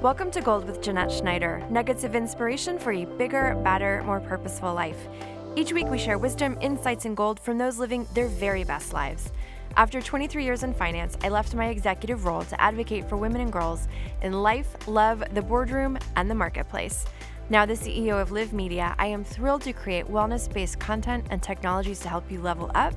[0.00, 4.72] Welcome to Gold with Jeanette Schneider, nuggets of inspiration for a bigger, badder, more purposeful
[4.72, 5.08] life.
[5.56, 9.32] Each week, we share wisdom, insights, and gold from those living their very best lives.
[9.76, 13.52] After 23 years in finance, I left my executive role to advocate for women and
[13.52, 13.88] girls
[14.22, 17.04] in life, love, the boardroom, and the marketplace.
[17.50, 21.42] Now, the CEO of LIV Media, I am thrilled to create wellness based content and
[21.42, 22.94] technologies to help you level up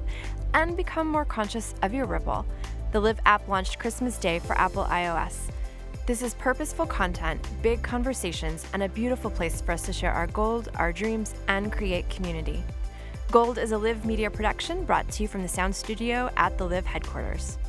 [0.53, 2.45] and become more conscious of your ripple.
[2.91, 5.49] The LIV app launched Christmas Day for Apple iOS.
[6.07, 10.25] This is purposeful content, big conversations, and a beautiful place for us to share our
[10.25, 12.63] gold, our dreams, and create community.
[13.29, 16.65] Gold is a LIV Media production brought to you from the sound studio at the
[16.65, 17.59] LIV headquarters.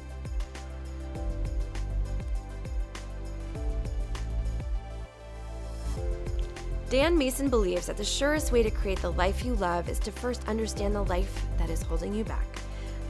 [6.88, 10.10] Dan Mason believes that the surest way to create the life you love is to
[10.10, 12.46] first understand the life that is holding you back,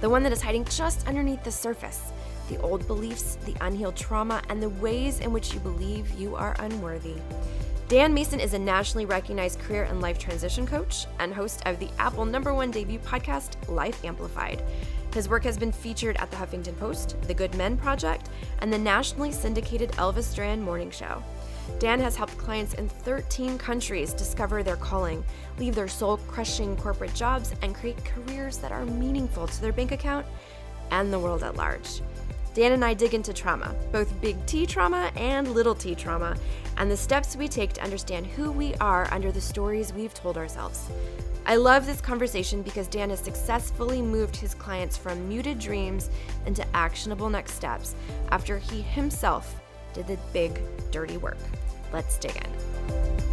[0.01, 2.13] the one that is hiding just underneath the surface,
[2.49, 6.57] the old beliefs, the unhealed trauma, and the ways in which you believe you are
[6.59, 7.15] unworthy.
[7.89, 11.91] Dan Mason is a nationally recognized career and life transition coach and host of the
[11.99, 14.63] Apple number one debut podcast, Life Amplified.
[15.13, 18.79] His work has been featured at the Huffington Post, The Good Men Project, and the
[18.79, 21.23] nationally syndicated Elvis Duran Morning Show.
[21.79, 25.23] Dan has helped clients in 13 countries discover their calling,
[25.59, 29.93] leave their soul crushing corporate jobs, and create careers that are meaningful to their bank
[29.93, 30.27] account
[30.91, 32.01] and the world at large.
[32.55, 36.37] Dan and I dig into trauma, both big T trauma and little t trauma,
[36.77, 40.37] and the steps we take to understand who we are under the stories we've told
[40.37, 40.91] ourselves.
[41.47, 46.11] I love this conversation because Dan has successfully moved his clients from muted dreams
[46.47, 47.95] into actionable next steps
[48.31, 49.61] after he himself
[49.93, 51.39] did the big, dirty work.
[51.93, 53.32] Let's dig in.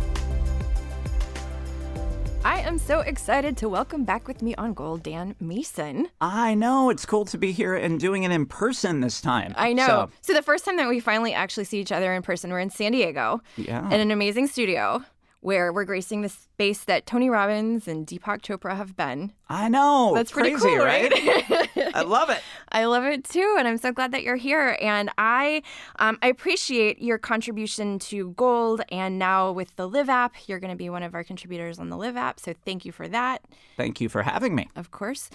[2.45, 6.07] I am so excited to welcome back with me on Gold Dan Mason.
[6.21, 6.89] I know.
[6.89, 9.53] It's cool to be here and doing it in person this time.
[9.57, 9.85] I know.
[9.85, 12.59] So, So, the first time that we finally actually see each other in person, we're
[12.59, 13.85] in San Diego yeah.
[13.87, 15.03] in an amazing studio
[15.41, 19.31] where we're gracing the space that Tony Robbins and Deepak Chopra have been.
[19.47, 20.11] I know.
[20.13, 21.11] That's pretty Crazy, cool, right?
[21.11, 21.95] right?
[21.95, 22.41] I love it.
[22.71, 24.77] I love it too, and I'm so glad that you're here.
[24.81, 25.63] And I,
[25.97, 30.71] um, I appreciate your contribution to Gold, and now with the LIV app, you're going
[30.71, 32.39] to be one of our contributors on the LIV app.
[32.39, 33.41] So thank you for that,
[33.77, 34.67] Thank you for having me.
[34.75, 35.29] of course.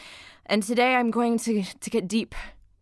[0.47, 2.34] And today I'm going to to get deep.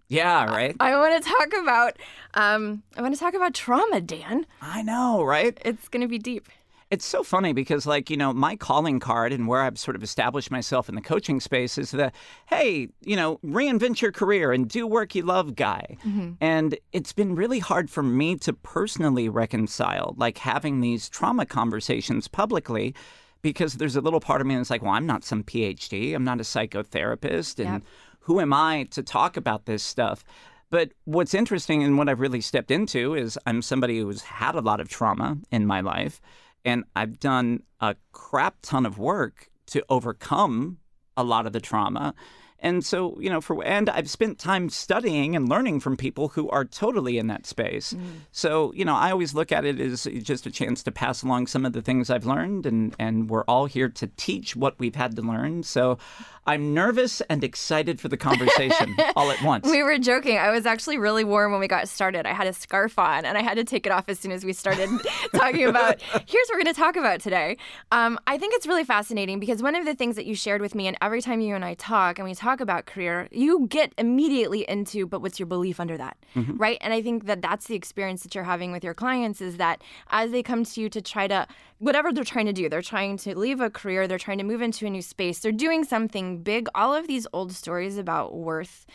[0.09, 0.77] Yeah, right?
[0.81, 1.97] I want to talk about,
[2.35, 4.45] um, I want to talk about trauma, Dan.
[4.61, 5.57] I know, right?
[5.65, 6.49] It's going to be deep.
[6.93, 10.03] It's so funny because, like, you know, my calling card and where I've sort of
[10.03, 12.13] established myself in the coaching space is the,
[12.49, 15.97] hey, you know, reinvent your career and do work you love guy.
[16.05, 16.33] Mm-hmm.
[16.43, 22.29] And it's been really hard for me to personally reconcile, like, having these trauma conversations
[22.29, 22.95] publicly
[23.41, 26.25] because there's a little part of me that's like, well, I'm not some PhD, I'm
[26.25, 27.83] not a psychotherapist, and Yep.
[28.21, 30.25] who am I to talk about this stuff?
[30.69, 34.61] But what's interesting and what I've really stepped into is I'm somebody who's had a
[34.61, 36.21] lot of trauma in my life,
[36.65, 40.79] and I've done a crap ton of work to overcome
[41.17, 42.15] a lot of the trauma.
[42.63, 46.49] And so, you know, for and I've spent time studying and learning from people who
[46.51, 47.93] are totally in that space.
[47.93, 48.03] Mm.
[48.31, 51.49] So, you know, I always look at it as just a chance to pass along
[51.49, 54.95] some of the things I've learned and and we're all here to teach what we've
[54.95, 55.65] had to learn.
[55.65, 55.99] So,
[56.47, 59.71] I'm nervous and excited for the conversation all at once.
[59.71, 60.39] We were joking.
[60.39, 62.27] I was actually really warm when we got started.
[62.27, 64.45] I had a scarf on and I had to take it off as soon as
[64.45, 64.89] we started
[65.35, 67.57] talking about here's what we're going to talk about today.
[67.93, 70.75] Um, I think it's really fascinating because one of the things that you shared with
[70.75, 73.93] me, and every time you and I talk and we talk about career, you get
[73.97, 76.17] immediately into, but what's your belief under that?
[76.35, 76.79] Right.
[76.81, 79.83] And I think that that's the experience that you're having with your clients is that
[80.11, 81.47] as they come to you to try to,
[81.83, 84.63] whatever they're trying to do, they're trying to leave a career, they're trying to move
[84.63, 86.69] into a new space, they're doing something big.
[86.77, 88.87] All of these old stories about worth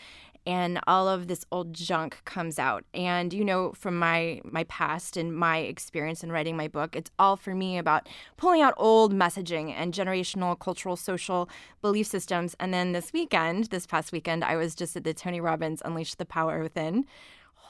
[0.46, 5.18] and all of this old junk comes out and you know from my my past
[5.18, 9.14] and my experience in writing my book it's all for me about pulling out old
[9.14, 11.50] messaging and generational cultural social
[11.82, 15.42] belief systems and then this weekend this past weekend i was just at the tony
[15.42, 17.06] robbins unleash the power within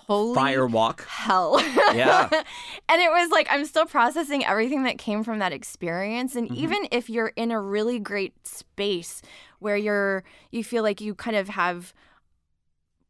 [0.07, 1.01] holy Firewalk.
[1.05, 1.59] hell
[1.93, 2.29] Yeah.
[2.89, 6.63] and it was like I'm still processing everything that came from that experience and Mm-hmm.
[6.63, 9.21] even if you're in a really great space
[9.59, 11.93] where you're you feel like you kind of have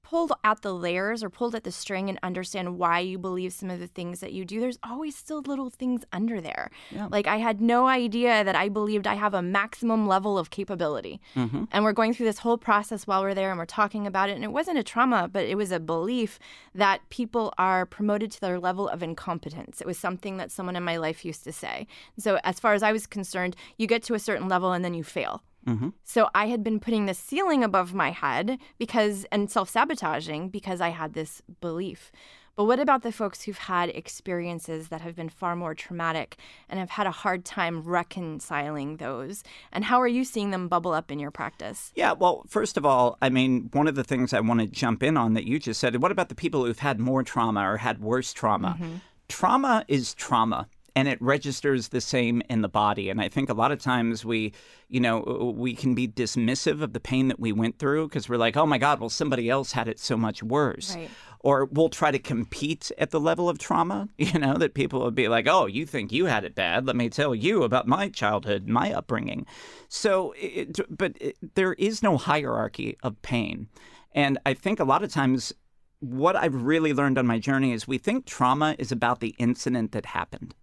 [0.09, 3.69] pulled at the layers or pulled at the string and understand why you believe some
[3.69, 7.07] of the things that you do there's always still little things under there Yeah.
[7.11, 11.19] like i had no idea that i believed i have a maximum level of capability
[11.33, 14.29] hmm and we're going through this whole process while we're there and we're talking about
[14.29, 14.35] it.
[14.37, 16.39] And it wasn't a trauma, but it was a belief
[16.73, 19.81] that people are promoted to their level of incompetence.
[19.81, 21.87] It was something that someone in my life used to say.
[22.17, 24.93] So, as far as I was concerned, you get to a certain level and then
[24.93, 25.43] you fail.
[25.67, 30.81] Hmm So I had been putting this ceiling above my head because and self-sabotaging because
[30.81, 32.11] I had this belief.
[32.57, 36.37] But what about the folks who've had experiences that have been far more traumatic
[36.67, 39.43] and have had a hard time reconciling those?
[39.71, 41.91] And how are you seeing them bubble up in your practice?
[41.95, 45.03] Yeah, well, first of all, I mean, one of the things I want to jump
[45.03, 47.77] in on that you just said, what about the people who've had more trauma or
[47.77, 48.75] had worse trauma?
[48.79, 48.95] Mm-hmm.
[49.29, 53.11] Trauma is trauma and it registers the same in the body.
[53.11, 54.51] And I think a lot of times we,
[54.89, 58.07] you know, uh, uh, we can be dismissive of the pain that we went through
[58.07, 60.95] because we're like, oh my God, well, somebody else had it so much worse.
[60.95, 61.11] Right.
[61.41, 65.11] Or we'll try to compete at the level of trauma, you know, that people will
[65.11, 66.87] be like, oh, you think you had it bad.
[66.87, 69.45] Let me tell you about my childhood, my upbringing.
[69.89, 73.67] So, it, but it, there is no hierarchy of pain.
[74.13, 75.53] And I think a lot of times
[75.99, 79.91] what I've really learned on my journey is we think trauma is about the incident
[79.91, 80.55] that happened.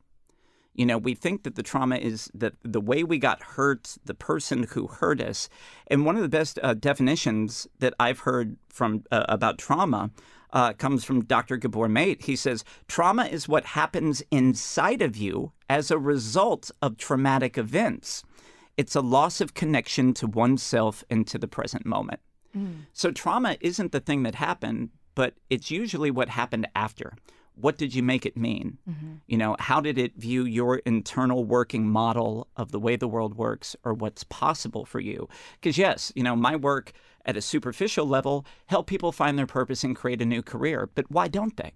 [0.75, 4.15] You know, we think that the trauma is that the way we got hurt, the
[4.15, 5.49] person who hurt us.
[5.87, 10.11] And one of the best uh, definitions that I've heard from uh, about trauma
[10.53, 11.57] uh, comes from Dr.
[11.57, 12.23] Gabor Mate.
[12.25, 18.23] He says, Trauma is what happens inside of you as a result of traumatic events.
[18.77, 22.21] It's a loss of connection to oneself and to the present moment.
[22.57, 22.87] Mm.
[22.93, 27.15] So, trauma isn't the thing that happened, but it's usually what happened after
[27.55, 28.79] what did you make it mean?
[28.89, 29.15] Mm-hmm.
[29.27, 33.37] You know, how did it view your internal working model of the way the world
[33.37, 35.29] works or what's possible for you?
[35.61, 36.93] Because yes, you know, my work
[37.25, 41.11] at a superficial level help people find their purpose and create a new career, but
[41.11, 41.73] why don't they?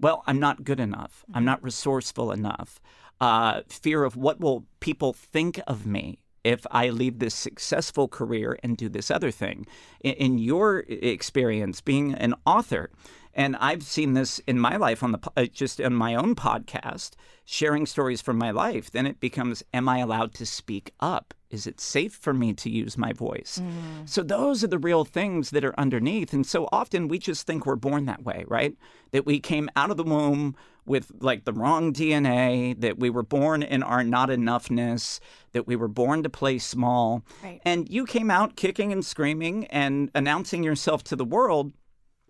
[0.00, 1.24] Well, I'm not good enough.
[1.32, 2.80] I'm not resourceful enough.
[3.20, 8.58] Uh, fear of what will people think of me if I leave this successful career
[8.62, 9.66] and do this other thing.
[10.00, 12.90] In, in your experience, being an author,
[13.34, 17.12] and I've seen this in my life on the uh, just on my own podcast,
[17.44, 18.90] sharing stories from my life.
[18.90, 21.34] Then it becomes, am I allowed to speak up?
[21.50, 23.60] Is it safe for me to use my voice?
[23.62, 24.08] Mm.
[24.08, 26.32] So those are the real things that are underneath.
[26.32, 28.74] And so often we just think we're born that way, right?
[29.10, 30.56] That we came out of the womb
[30.86, 35.20] with like the wrong DNA, that we were born in our not enoughness,
[35.52, 37.22] that we were born to play small.
[37.42, 37.60] Right.
[37.64, 41.72] And you came out kicking and screaming and announcing yourself to the world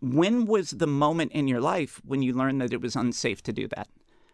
[0.02, 3.52] when was the moment in your life when you learned that it was unsafe to
[3.52, 3.88] do that?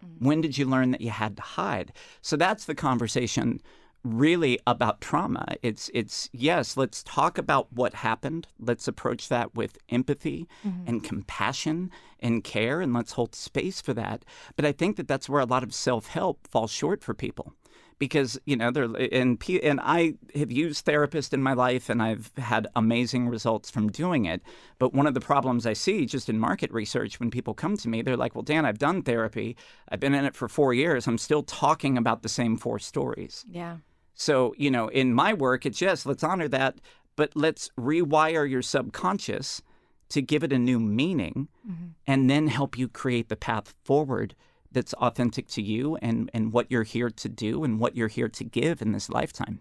[0.04, 0.26] Mm-hmm.
[0.26, 1.92] When did you learn that you had to hide?
[2.22, 3.60] So that's the conversation
[4.02, 5.56] really about trauma.
[5.62, 8.46] It's it's yes, let's talk about what happened.
[8.58, 10.88] Let's approach that with empathy mm-hmm.
[10.88, 14.24] and compassion and care and let's hold space for that.
[14.56, 17.54] But I think that that's where a lot of self-help falls short for people
[17.98, 22.30] because you know they're and and I have used therapists in my life and I've
[22.36, 24.42] had amazing results from doing it.
[24.78, 27.88] But one of the problems I see just in market research when people come to
[27.88, 29.56] me, they're like, "Well, Dan, I've done therapy.
[29.88, 31.06] I've been in it for 4 years.
[31.06, 33.78] I'm still talking about the same four stories." Yeah.
[34.14, 36.80] So, you know, in my work, it's yes, let's honor that,
[37.16, 39.62] but let's rewire your subconscious
[40.08, 41.88] to give it a new meaning mm-hmm.
[42.06, 44.34] and then help you create the path forward
[44.72, 48.28] that's authentic to you and, and what you're here to do and what you're here
[48.28, 49.60] to give in this lifetime.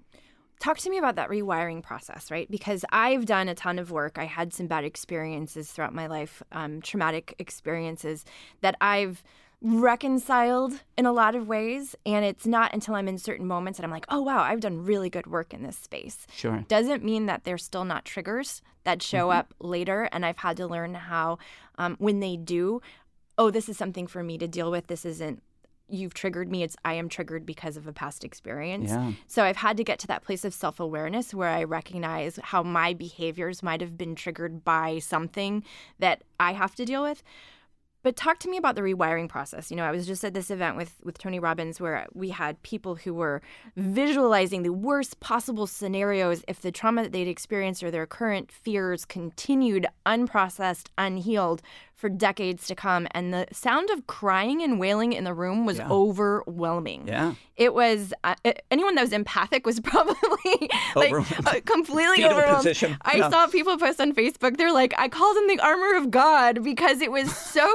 [0.60, 2.50] Talk to me about that rewiring process, right?
[2.50, 4.18] Because I've done a ton of work.
[4.18, 8.26] I had some bad experiences throughout my life, um, traumatic experiences
[8.62, 9.24] that I've
[9.62, 11.96] reconciled in a lot of ways.
[12.06, 14.84] And it's not until I'm in certain moments that I'm like, oh, wow, I've done
[14.84, 16.26] really good work in this space.
[16.34, 16.66] Sure.
[16.68, 19.40] Doesn't mean that they're still not triggers that show mm-hmm.
[19.40, 20.10] up later.
[20.12, 21.38] And I've had to learn how,
[21.78, 22.82] um, when they do,
[23.38, 24.88] oh, this is something for me to deal with.
[24.88, 25.42] This isn't
[25.90, 26.64] you've triggered me.
[26.64, 28.90] It's I am triggered because of a past experience.
[28.90, 29.14] Yeah.
[29.28, 32.64] So I've had to get to that place of self awareness where I recognize how
[32.64, 35.64] my behaviors might have been triggered by something
[36.00, 37.24] that I have to deal with.
[38.04, 39.70] But talk to me about the rewiring process.
[39.70, 42.62] You know, I was just at this event with with Tony Robbins where we had
[42.64, 43.42] people who were
[43.76, 49.04] visualizing the worst possible scenarios if the trauma that they'd experienced or their current fears
[49.04, 51.62] continued unprocessed, unhealed
[51.98, 53.08] for decades to come.
[53.12, 55.90] And the sound of crying and wailing in the room was yeah.
[55.90, 57.08] overwhelming.
[57.08, 57.34] Yeah.
[57.56, 58.36] It was, uh,
[58.70, 61.12] anyone that was empathic was probably like
[61.48, 62.58] uh, completely overwhelmed.
[62.58, 62.98] Position.
[63.02, 63.30] I yeah.
[63.32, 67.02] saw people post on Facebook, they're like, I called in the armor of God because
[67.02, 67.68] it was so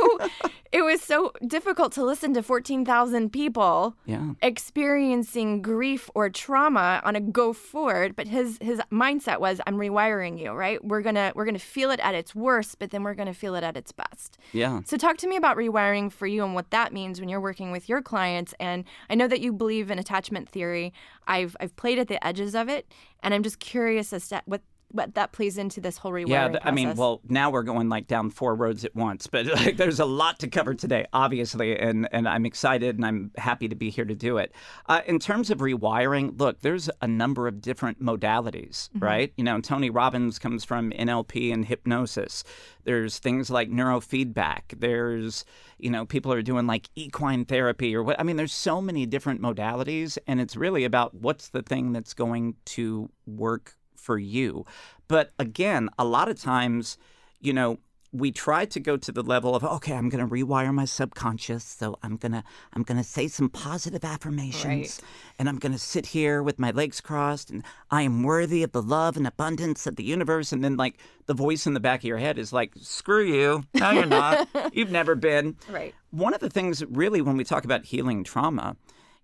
[0.73, 4.33] it was so difficult to listen to 14,000 people yeah.
[4.41, 10.41] experiencing grief or trauma on a go forward but his his mindset was I'm rewiring
[10.41, 13.03] you right we're going to we're going to feel it at its worst but then
[13.03, 14.12] we're going to feel it at its best
[14.53, 14.81] yeah.
[14.85, 17.71] So talk to me about rewiring for you and what that means when you're working
[17.71, 18.55] with your clients.
[18.61, 20.93] And I know that you believe in attachment theory.
[21.27, 22.87] I've I've played at the edges of it
[23.23, 24.63] and I'm just curious as to what
[24.93, 27.89] but that plays into this whole rewiring Yeah, th- I mean, well, now we're going
[27.89, 31.79] like down four roads at once, but like, there's a lot to cover today, obviously,
[31.79, 34.53] and and I'm excited and I'm happy to be here to do it.
[34.87, 39.33] Uh, in terms of rewiring, look, there's a number of different modalities, right?
[39.37, 42.45] You know, Tony Robbins comes from NLP and hypnosis.
[42.85, 44.79] There's things like neurofeedback.
[44.79, 45.45] There's
[45.83, 48.19] you know, people are doing like equine therapy or what.
[48.19, 52.15] I mean, there's so many different modalities, and it's really about what's the thing that's
[52.15, 54.65] going to work for you.
[55.09, 56.99] But again, a lot of times,
[57.41, 57.79] you know,
[58.15, 61.65] we try to go to the level of okay, I'm going to rewire my subconscious,
[61.65, 62.45] so I'm going to
[62.75, 65.01] I'm going to say some positive affirmations Right.
[65.39, 68.73] and I'm going to sit here with my legs crossed and I am worthy of
[68.73, 72.01] the love and abundance of the universe and then like the voice in the back
[72.01, 73.65] of your head is like screw you.
[73.73, 74.47] No, you're not.
[74.75, 75.57] You've never been.
[75.71, 75.95] right.
[76.11, 78.77] One of the things, really, when we talk about healing trauma,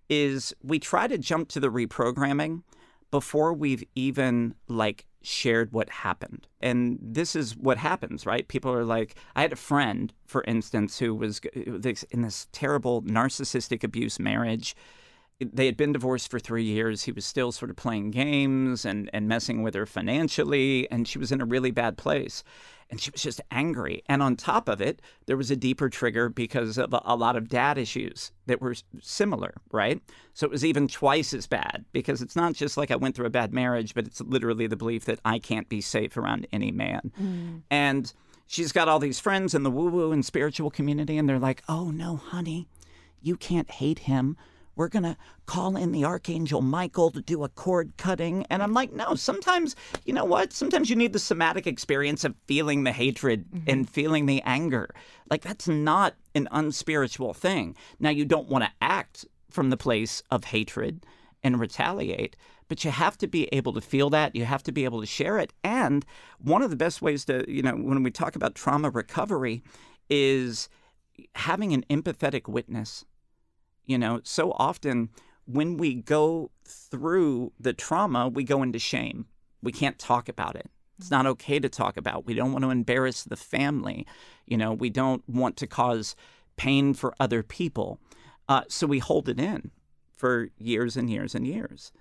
[0.09, 2.63] is we try to jump to the reprogramming
[3.11, 6.47] before we've even like shared what happened.
[6.61, 8.47] And this is what happens, right?
[8.47, 13.83] People are like, I had a friend, for instance, who was in this terrible narcissistic
[13.83, 14.75] abuse marriage.
[15.39, 17.03] They had been divorced for three years.
[17.03, 21.17] He was still sort of playing games and, and messing with her financially, and she
[21.17, 22.43] was in a really bad place
[22.89, 24.03] and she was just angry.
[24.07, 27.35] And on top of it, there was a deeper trigger because of a, a lot
[27.35, 30.01] of dad issues that were similar, right?
[30.33, 33.27] So it was even twice as bad because it's not just like I went through
[33.27, 36.71] a bad marriage, but it's literally the belief that I can't be safe around any
[36.71, 37.11] man.
[37.21, 37.61] Mm.
[37.69, 38.11] And
[38.47, 41.63] she's got all these friends in the woo woo and spiritual community, and they're like,
[41.69, 42.67] oh no, honey,
[43.21, 44.35] you can't hate him.
[44.75, 48.45] We're going to call in the Archangel Michael to do a cord cutting.
[48.49, 50.53] And I'm like, no, sometimes, you know what?
[50.53, 53.69] Sometimes you need the somatic experience of feeling the hatred mm-hmm.
[53.69, 54.89] and feeling the anger.
[55.29, 57.75] Like, that's not an unspiritual thing.
[57.99, 61.05] Now, you don't want to act from the place of hatred
[61.43, 62.35] and retaliate,
[62.67, 64.35] but you have to be able to feel that.
[64.35, 65.53] You have to be able to share it.
[65.63, 66.05] And
[66.37, 69.63] one of the best ways to, you know, when we talk about trauma recovery
[70.09, 70.69] is
[71.35, 73.05] having an empathetic witness.
[73.89, 75.09] You know, so often
[75.45, 79.25] when we go through the trauma, we go into shame.
[79.63, 80.69] We can't talk about it.
[80.99, 82.27] It's not okay to talk about.
[82.27, 84.05] We don't want to embarrass the family.
[84.45, 86.15] You know, we don't want to cause
[86.55, 87.99] pain for other people.
[88.47, 89.71] Uh, so we hold it in
[90.15, 91.91] for years and years and years.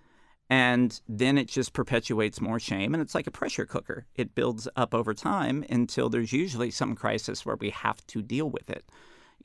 [0.51, 2.93] And then it just perpetuates more shame.
[2.93, 4.05] And it's like a pressure cooker.
[4.15, 8.51] It builds up over time until there's usually some crisis where we have to deal
[8.51, 8.85] with it.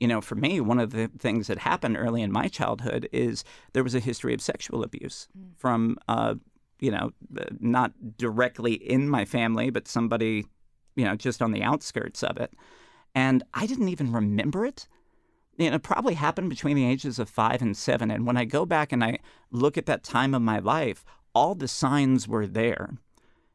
[0.00, 3.44] You know, for me, one of the things that happened early in my childhood is
[3.72, 6.34] there was a history of sexual abuse from, uh,
[6.80, 10.46] you know, uh, not directly in my family, but somebody,
[10.96, 12.52] you know, just on the outskirts of it.
[13.14, 14.88] And I didn't even remember it
[15.56, 18.10] you know, it probably happened between the ages of five and seven.
[18.10, 19.18] And when I go back and I
[19.50, 22.98] look at that time of my life, all the signs were there.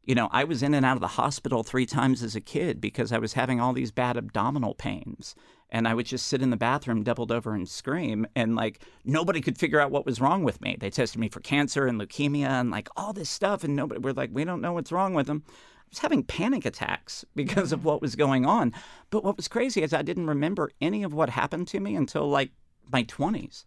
[0.05, 2.81] You know, I was in and out of the hospital three times as a kid
[2.81, 5.35] because I was having all these bad abdominal pains.
[5.71, 8.25] And I would just sit in the bathroom doubled over and scream.
[8.35, 10.77] And like nobody could figure out what was wrong with me.
[10.79, 13.63] They tested me for cancer and leukemia and like all this stuff.
[13.63, 15.43] And nobody, we're like, we don't know what's wrong with them.
[15.47, 17.87] I was having panic attacks because of mm-hmm.
[17.87, 18.73] what was going on.
[19.09, 22.27] But what was crazy is I didn't remember any of what happened to me until
[22.27, 22.51] like
[22.91, 23.65] my 20s.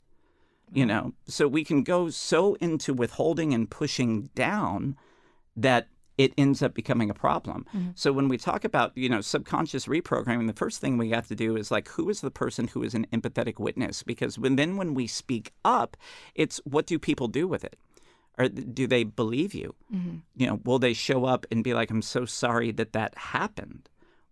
[0.72, 0.88] You mm-hmm.
[0.88, 4.96] know, so we can go so into withholding and pushing down
[5.56, 7.66] that it ends up becoming a problem.
[7.74, 7.90] Mm-hmm.
[7.94, 11.34] So when we talk about, you know, subconscious reprogramming, the first thing we have to
[11.34, 14.76] do is like who is the person who is an empathetic witness because when then
[14.76, 15.96] when we speak up,
[16.34, 17.76] it's what do people do with it?
[18.38, 19.74] Or do they believe you?
[19.94, 20.16] Mm-hmm.
[20.36, 23.88] You know, will they show up and be like, I'm so sorry that that happened?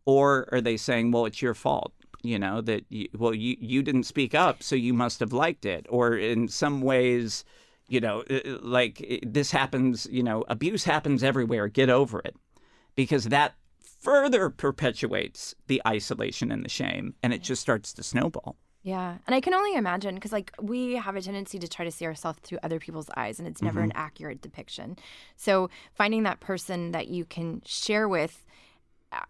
[0.06, 1.92] Or are they saying, well, it's your fault?
[2.22, 5.64] You know, that, you, well, you, you didn't speak up, so you must have liked
[5.64, 5.86] it.
[5.88, 7.44] Or in some ways,
[7.90, 11.68] you know, uh, like uh, this happens, you know, abuse happens everywhere.
[11.68, 12.36] Get over it.
[12.94, 13.54] Because that
[14.00, 18.56] further perpetuates the isolation and the shame, and it just starts to snowball.
[18.82, 19.18] Yeah.
[19.26, 22.06] And I can only imagine because, like, we have a tendency to try to see
[22.06, 24.96] ourselves through other people's eyes, and it's never an accurate depiction.
[25.36, 28.44] So, finding that person that you can share with,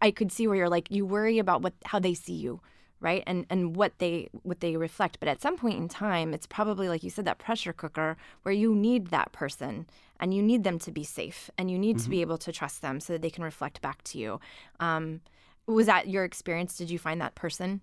[0.00, 2.61] I could see where you're like, you worry about what how they see you.
[3.00, 3.23] Right.
[3.26, 5.19] And and what they what they reflect.
[5.21, 8.54] But at some point in time, it's probably like you said, that pressure cooker where
[8.54, 9.87] you need that person
[10.19, 12.83] and you need them to be safe and you need to be able to trust
[12.83, 14.38] them so that they can reflect back to you.
[14.80, 15.23] Um,
[15.66, 16.76] was that your experience?
[16.76, 17.80] Did you find that person?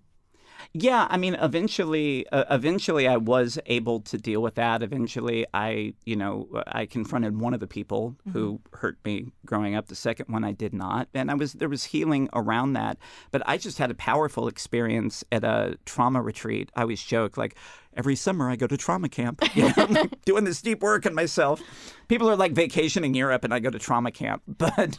[0.72, 4.82] Yeah, I mean, eventually, uh, eventually, I was able to deal with that.
[4.82, 9.86] Eventually, I, you know, I confronted one of the people who hurt me growing up.
[9.86, 12.98] The second one, I did not, and I was there was healing around that.
[13.30, 16.70] But I just had a powerful experience at a trauma retreat.
[16.76, 17.56] I always joke like
[17.98, 21.60] every summer I go to trauma camp, you know, doing this deep work on myself.
[22.06, 24.98] People are like vacationing Europe, and I go to trauma camp, but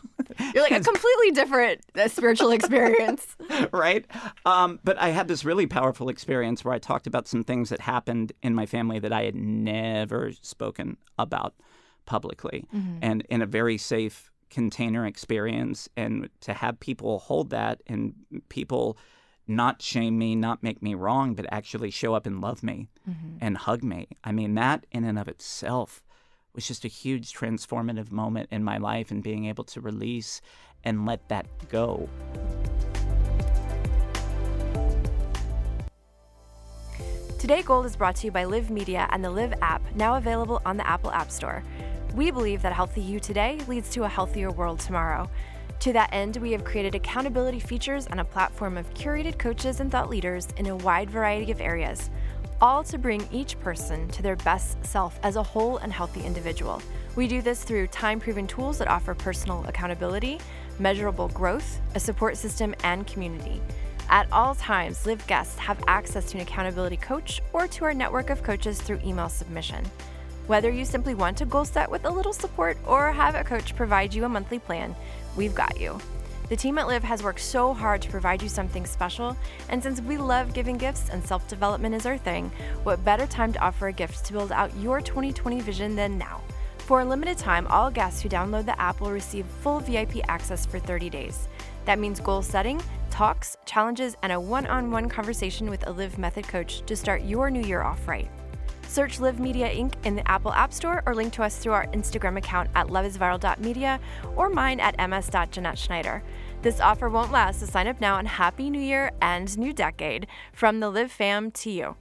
[0.53, 3.35] you're like a completely different uh, spiritual experience,
[3.71, 4.05] right?
[4.45, 7.79] Um, but I had this really powerful experience where I talked about some things that
[7.79, 11.55] happened in my family that I had never spoken about
[12.05, 12.97] publicly, mm-hmm.
[13.01, 18.13] and in a very safe container experience, and to have people hold that and
[18.49, 18.97] people
[19.49, 23.37] not shame me, not make me wrong, but actually show up and love me mm-hmm.
[23.41, 24.07] and hug me.
[24.23, 26.03] I mean, that in and of itself
[26.53, 30.41] was just a huge transformative moment in my life and being able to release
[30.83, 32.07] and let that go.
[37.39, 40.61] Today Gold is brought to you by LIV Media and the LIV app, now available
[40.65, 41.63] on the Apple App Store.
[42.13, 45.29] We believe that healthy you today leads to a healthier world tomorrow.
[45.79, 49.89] To that end, we have created accountability features and a platform of curated coaches and
[49.89, 52.09] thought leaders in a wide variety of areas,
[52.59, 56.81] all to bring each person to their best self as a whole and healthy individual.
[57.15, 60.39] We do this through time proven tools that offer personal accountability,
[60.79, 63.61] measurable growth, a support system, and community.
[64.09, 68.31] At all times, LIV guests have access to an accountability coach or to our network
[68.31, 69.85] of coaches through email submission.
[70.47, 73.75] Whether you simply want to goal set with a little support or have a coach
[73.75, 74.95] provide you a monthly plan,
[75.39, 75.97] we've got you.
[76.49, 79.37] The team at LIV has worked so hard to provide you something special,
[79.69, 82.51] and since we love giving gifts and self development is our thing,
[82.83, 86.41] what better time to offer a gift to build out your 2020 vision than now?
[86.79, 90.65] For a limited time, all guests who download the app will receive full VIP access
[90.65, 91.47] for 30 days.
[91.85, 96.17] That means goal setting, talks, challenges, and a one on one conversation with a LIV
[96.17, 98.29] Method coach to start your new year off right.
[98.89, 99.93] Search LIV Media Inc.
[100.03, 103.99] in the Apple App Store or link to us through our Instagram account at loveisviral.media
[104.35, 106.23] or mine at ms.jeanette Schneider.
[106.63, 110.25] This offer won't last, so sign up now and Happy New Year and New Decade
[110.53, 111.95] from the LIV fam to you.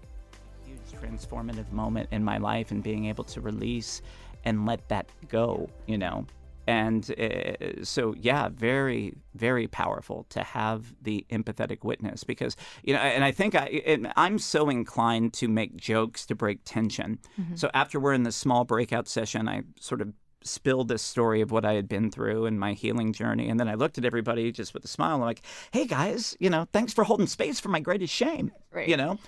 [0.64, 4.00] Huge transformative moment in my life and being able to release
[4.46, 6.24] and let that go, you know,
[6.68, 13.00] and uh, so yeah very very powerful to have the empathetic witness because you know
[13.00, 17.56] and i think I, i'm so inclined to make jokes to break tension mm-hmm.
[17.56, 21.50] so after we're in the small breakout session i sort of spilled this story of
[21.50, 24.52] what i had been through and my healing journey and then i looked at everybody
[24.52, 27.70] just with a smile I'm like hey guys you know thanks for holding space for
[27.70, 28.86] my greatest shame right.
[28.86, 29.18] you know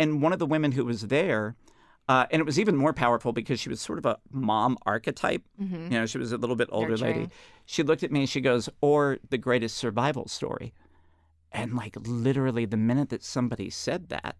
[0.00, 1.54] and one of the women who was there
[2.08, 5.42] uh, and it was even more powerful because she was sort of a mom archetype.
[5.60, 5.92] Mm-hmm.
[5.92, 7.16] You know, she was a little bit older Nurturing.
[7.16, 7.30] lady.
[7.66, 10.72] She looked at me and she goes, or the greatest survival story.
[11.52, 14.36] And like literally the minute that somebody said that,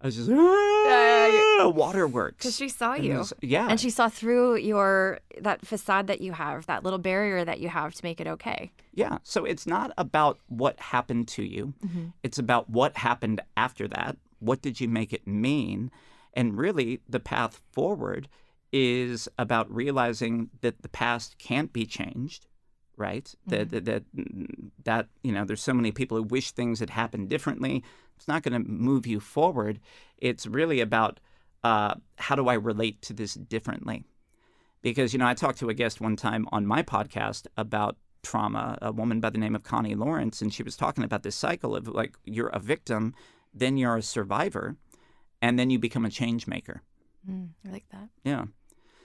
[0.00, 3.14] I was just ah, waterworks because she saw you.
[3.14, 7.44] Was, yeah, and she saw through your that facade that you have, that little barrier
[7.44, 8.72] that you have to make it okay.
[8.94, 9.18] Yeah.
[9.22, 11.74] So it's not about what happened to you.
[11.84, 12.04] Mm-hmm.
[12.22, 14.16] It's about what happened after that.
[14.38, 15.90] What did you make it mean?
[16.36, 18.28] And really, the path forward
[18.72, 22.46] is about realizing that the past can't be changed,
[22.96, 23.34] right?
[23.48, 23.70] Mm-hmm.
[23.70, 24.04] That, that,
[24.84, 27.82] that, you know, there's so many people who wish things had happened differently.
[28.16, 29.80] It's not going to move you forward.
[30.18, 31.20] It's really about
[31.64, 34.04] uh, how do I relate to this differently?
[34.82, 38.76] Because, you know, I talked to a guest one time on my podcast about trauma,
[38.82, 41.74] a woman by the name of Connie Lawrence, and she was talking about this cycle
[41.74, 43.14] of like you're a victim,
[43.54, 44.76] then you're a survivor,
[45.46, 46.82] and then you become a change maker.
[47.30, 48.08] Mm, I like that.
[48.24, 48.46] Yeah.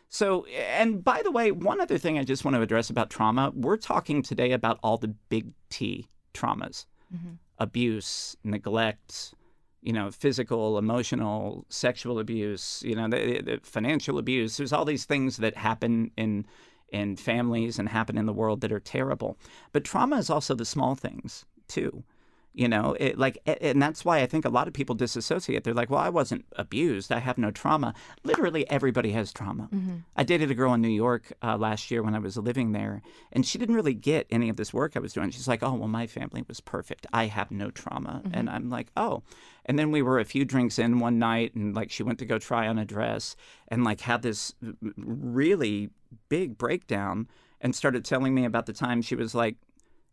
[0.10, 3.52] So, and by the way, one other thing I just want to address about trauma
[3.56, 7.34] we're talking today about all the big T traumas mm-hmm.
[7.60, 9.36] abuse, neglect,
[9.82, 14.58] you know, physical, emotional, sexual abuse, you know, the, the financial abuse.
[14.58, 16.46] There's all these things that happen in
[16.90, 19.38] in families and happen in the world that are terrible.
[19.72, 22.04] But trauma is also the small things too
[22.54, 25.64] you know it, like and that's why i think a lot of people disassociate.
[25.64, 27.12] They're like well i wasn't abused.
[27.12, 27.94] I have no trauma.
[28.24, 29.70] Literally everybody has trauma.
[29.74, 29.98] Mm-hmm.
[30.16, 33.02] i dated a girl in new york uh, last year when i was living there
[33.32, 35.32] and she didn't really get any of this work i was doing.
[35.32, 37.08] She's like oh well my family was perfect.
[37.14, 38.22] I have no trauma.
[38.24, 38.36] Mm-hmm.
[38.38, 39.24] and i'm like oh.
[39.64, 42.26] And then we were a few drinks in one night and like she went to
[42.26, 43.36] go try on a dress
[43.68, 44.56] and like had this
[44.98, 45.92] really
[46.30, 47.28] big breakdown
[47.62, 49.56] and started telling me about the time she was like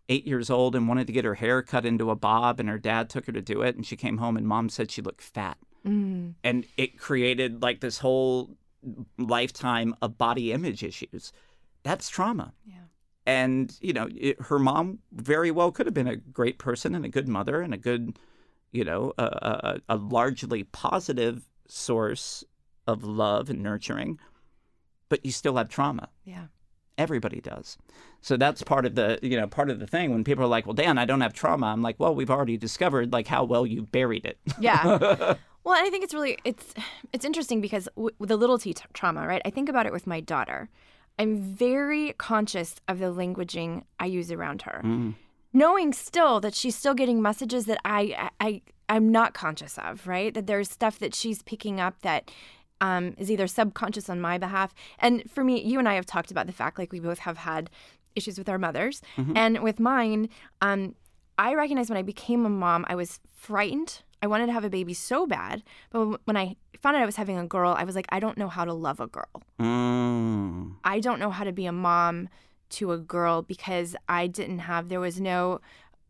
[0.09, 2.79] eight years old and wanted to get her hair cut into a bob, and her
[2.79, 3.77] dad took her to do it.
[3.77, 5.59] And she came home, and mom said she looked fat.
[5.87, 6.35] Mm.
[6.43, 8.57] And it created like this whole
[9.19, 11.33] lifetime of body image issues.
[11.83, 12.53] That's trauma.
[12.65, 12.77] Yeah.
[13.27, 17.05] And, you know, it, her mom very well could have been a great person and
[17.05, 18.19] a good mother and a good,
[18.73, 22.45] you know, a, a, a largely positive source
[22.87, 24.19] of love and nurturing,
[25.11, 26.09] but you still have trauma.
[26.25, 26.47] Yeah.
[26.99, 27.79] Everybody does.
[28.21, 30.67] So that's part of the you know part of the thing when people are like,
[30.67, 33.65] "Well, Dan, I don't have trauma." I'm like, "Well, we've already discovered like how well
[33.65, 35.37] you buried it." Yeah.
[35.65, 36.73] Well, I think it's really it's
[37.13, 39.43] it's interesting because w- with the little t t- trauma, right?
[39.45, 40.71] I think about it with my daughter.
[41.19, 45.11] I'm very conscious of the languaging I use around her, mm-hmm.
[45.53, 50.33] knowing still that she's still getting messages that I I I'm not conscious of, right?
[50.33, 52.31] That there's stuff that she's picking up that
[52.81, 54.75] um, is either subconscious on my behalf.
[54.99, 57.39] And for me, you and I have talked about the fact like we both have
[57.39, 57.71] had
[58.15, 59.01] issues with our mothers,
[59.37, 60.29] and with mine,
[60.61, 60.95] um,
[61.39, 64.03] I recognized when I became a mom, I was frightened.
[64.21, 67.15] I wanted to have a baby so bad, but when I found out I was
[67.15, 69.43] having a girl, I was like, I don't know how to love a girl.
[69.61, 70.75] Mm.
[70.83, 72.29] I don't know how to be a mom
[72.71, 75.61] to a girl because I didn't have there was no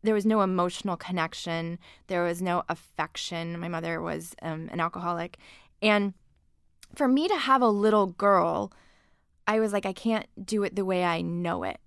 [0.02, 5.38] there was no emotional connection there was no affection my mother was um, an alcoholic
[5.82, 6.14] and
[6.94, 8.72] for me to have a little girl
[9.46, 11.80] I was like I can't do it the way I know it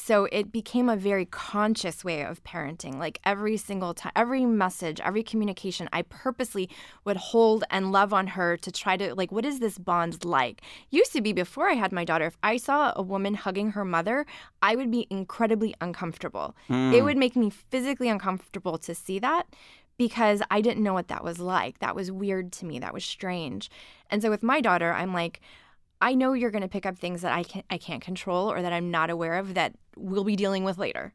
[0.00, 2.98] so it became a very conscious way of parenting.
[2.98, 6.70] Like every single time, every message, every communication, I purposely
[7.04, 10.62] would hold and love on her to try to, like, what is this bond like?
[10.90, 13.84] Used to be before I had my daughter, if I saw a woman hugging her
[13.84, 14.26] mother,
[14.62, 16.56] I would be incredibly uncomfortable.
[16.68, 17.04] It hmm.
[17.04, 19.46] would make me physically uncomfortable to see that
[20.00, 21.80] because I didn't know what that was like.
[21.80, 22.78] That was weird to me.
[22.78, 23.70] That was strange.
[24.08, 25.42] And so with my daughter, I'm like,
[26.00, 28.62] I know you're going to pick up things that I can't I can't control or
[28.62, 31.12] that I'm not aware of that we'll be dealing with later.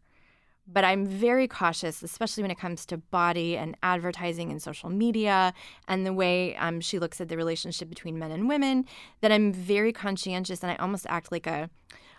[0.68, 5.56] But I'm very cautious, especially when it comes to body and advertising and social media
[5.88, 8.86] and the way um, she looks at the relationship between men and women.
[9.22, 11.72] That I'm very conscientious and I almost act like a,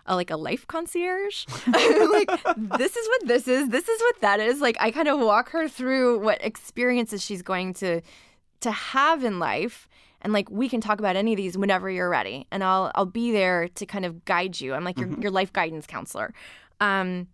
[0.07, 1.45] a like a life concierge.
[1.67, 3.69] like this is what this is.
[3.69, 4.61] This is what that is.
[4.61, 8.01] Like I kind of walk her through what experiences she's going to
[8.61, 9.87] to have in life
[10.21, 13.05] and like we can talk about any of these whenever you're ready and i'll i'll
[13.05, 16.33] be there to kind of guide you i'm like your, your life guidance counselor
[16.81, 17.27] um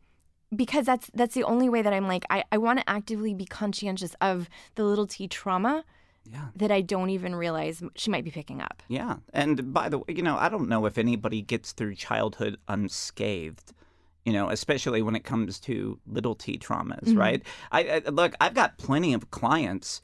[0.55, 3.45] because that's that's the only way that i'm like i, I want to actively be
[3.45, 5.83] conscientious of the little t trauma
[6.25, 6.47] Yeah.
[6.55, 9.17] that i don't even realize she might be picking up Yeah.
[9.33, 13.73] And by the way, you know, I don't know if anybody gets through childhood unscathed,
[14.25, 17.43] you know, especially when it comes to little t traumas, right?
[17.71, 20.01] I, I look, I've got plenty of clients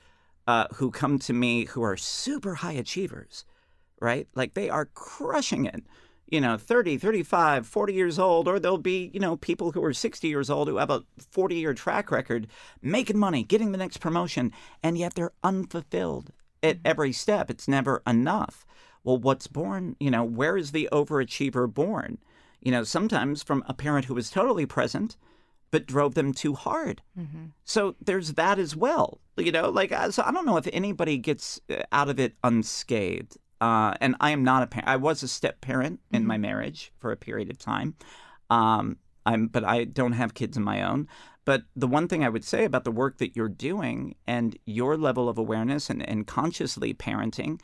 [0.48, 3.46] uh, who come to me who are super high achievers,
[4.02, 4.28] right?
[4.36, 5.84] Like they are crushing it.
[6.32, 9.94] You know, 30, 35, 40 years old, or there'll be, you know, people who are
[9.94, 12.48] 60 years old who have a 40 year track record
[12.82, 14.52] making money, getting the next promotion,
[14.84, 17.50] and yet they're unfulfilled at every step.
[17.50, 18.66] It's never enough.
[19.04, 22.20] Well, what's born, you know, where is the overachiever born?
[22.62, 25.16] You know, sometimes from a parent who was totally present,
[25.72, 27.02] but drove them too hard.
[27.64, 29.22] So there's that as well.
[29.38, 32.36] You know, like, uh, so I don't know if anybody gets uh, out of it
[32.44, 33.38] unscathed.
[33.62, 34.88] Uh, and I am not a parent.
[34.88, 37.96] I was a step parent in my marriage for a period of time.
[38.50, 41.08] Um, I'm, but I don't have kids of my own.
[41.46, 44.96] But the one thing I would say about the work that you're doing and your
[44.98, 47.60] level of awareness and, and consciously parenting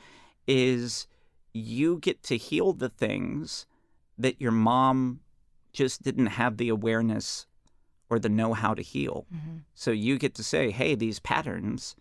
[0.47, 1.07] is
[1.53, 3.65] you get to heal the things
[4.17, 5.21] that your mom
[5.71, 7.45] just didn't have the awareness
[8.09, 9.25] or the know how to heal.
[9.73, 11.95] So you get to say, hey, these patterns,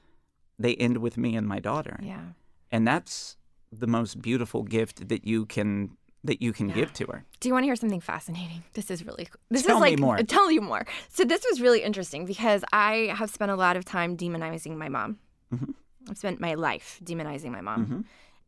[0.59, 1.98] they end with me and my daughter.
[2.02, 2.33] yeah
[2.70, 3.37] And that's
[3.80, 7.24] the most beautiful gift that you can that you can give to her.
[7.40, 8.64] Do you want to hear something fascinating?
[8.72, 9.40] This is really cool.
[9.50, 10.16] this Tell is me like more.
[10.22, 10.87] tell you more.
[11.10, 14.88] So this was really interesting because I have spent a lot of time demonizing my
[14.88, 15.18] mom.
[15.54, 15.72] Mm-hmm.
[16.08, 18.06] I've spent my life demonizing my mom,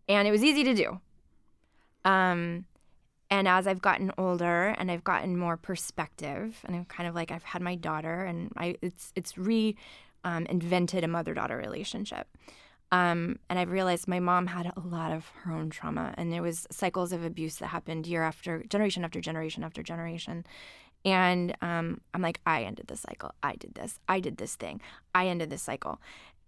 [0.08, 1.00] and it was easy to do.
[2.04, 2.64] Um,
[3.30, 7.30] and as I've gotten older and I've gotten more perspective, and I'm kind of like
[7.30, 9.76] I've had my daughter, and I it's it's re
[10.24, 12.28] um, invented a mother daughter relationship.
[12.92, 16.42] Um, and I've realized my mom had a lot of her own trauma, and there
[16.42, 20.46] was cycles of abuse that happened year after generation after generation after generation.
[21.04, 23.32] And um, I'm like, I ended the cycle.
[23.42, 23.98] I did this.
[24.08, 24.80] I did this thing.
[25.14, 26.00] I ended this cycle.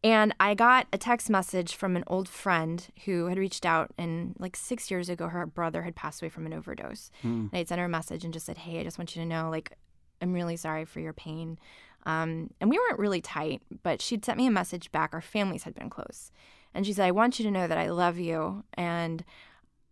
[0.04, 4.36] And I got a text message from an old friend who had reached out, and
[4.38, 7.10] like six years ago, her brother had passed away from an overdose.
[7.22, 9.22] And I had sent her a message and just said, Hey, I just want you
[9.22, 9.76] to know, like,
[10.22, 11.58] I'm really sorry for your pain.
[12.06, 15.12] Um, and we weren't really tight, but she'd sent me a message back.
[15.12, 16.30] Our families had been close.
[16.74, 18.64] And she said, I want you to know that I love you.
[18.74, 19.24] And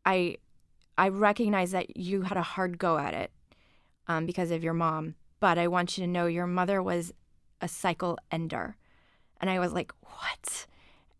[0.05, 0.37] I,
[0.97, 3.33] I recognize that you had a hard go at it
[4.09, 5.14] um, because of your mom.
[5.40, 7.12] But I want you to know your mother was
[7.61, 8.77] a cycle ender.
[9.40, 10.66] And I was like, what?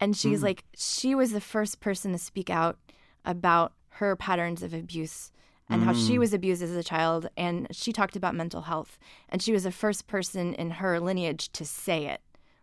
[0.01, 2.79] And she's like, she was the first person to speak out
[3.25, 5.33] about her patterns of abuse
[5.69, 7.29] and how she was abused as a child.
[7.37, 8.99] And she talked about mental health.
[9.29, 12.21] And she was the first person in her lineage to say it.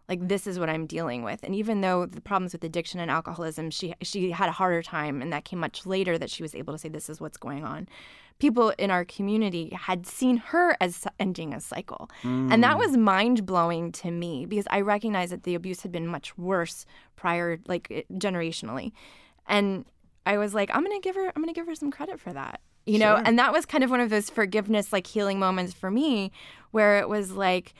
[0.09, 1.43] like this is what I'm dealing with.
[1.43, 5.21] And even though the problems with addiction and alcoholism, she she had a harder time,
[5.21, 7.63] and that came much later that she was able to say this is what's going
[7.63, 7.87] on.
[8.39, 12.51] People in our community had seen her as ending a cycle, mm.
[12.51, 16.07] and that was mind blowing to me because I recognized that the abuse had been
[16.07, 16.85] much worse
[17.15, 18.91] prior, like generationally,
[19.47, 19.85] and
[20.25, 22.59] I was like, I'm gonna give her, I'm gonna give her some credit for that
[22.85, 25.89] you know and that was kind of one of those forgiveness like healing moments for
[25.89, 26.31] me
[26.71, 27.73] where it was like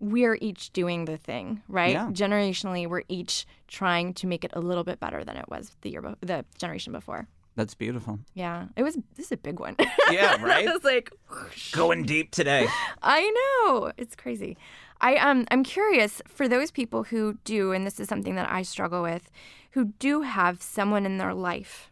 [0.00, 1.92] we're each doing the thing, right?
[1.92, 2.08] Yeah.
[2.10, 5.90] Generationally, we're each trying to make it a little bit better than it was the
[5.90, 7.28] year, be- the generation before.
[7.54, 8.18] That's beautiful.
[8.34, 8.96] Yeah, it was.
[9.16, 9.76] This is a big one.
[10.10, 10.66] Yeah, right.
[10.66, 11.72] it's like whoosh.
[11.72, 12.66] going deep today.
[13.02, 13.30] I
[13.64, 14.56] know it's crazy.
[15.00, 18.62] I um I'm curious for those people who do, and this is something that I
[18.62, 19.30] struggle with,
[19.72, 21.90] who do have someone in their life,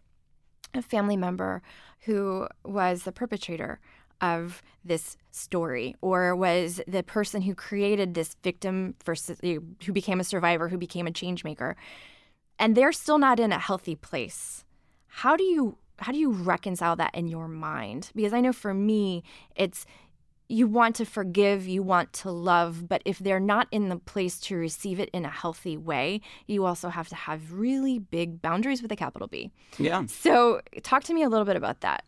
[0.72, 1.60] a family member
[2.08, 3.80] who was the perpetrator
[4.22, 10.18] of this story or was the person who created this victim versus eh, who became
[10.18, 11.76] a survivor who became a change maker
[12.58, 14.64] and they're still not in a healthy place.
[15.06, 18.10] How do you how do you reconcile that in your mind?
[18.16, 19.22] Because i know for me
[19.54, 19.84] it's
[20.48, 24.40] you want to forgive, you want to love, but if they're not in the place
[24.40, 28.80] to receive it in a healthy way, you also have to have really big boundaries
[28.80, 29.50] with a capital B.
[29.78, 30.06] Yeah.
[30.06, 32.04] So, talk to me a little bit about that.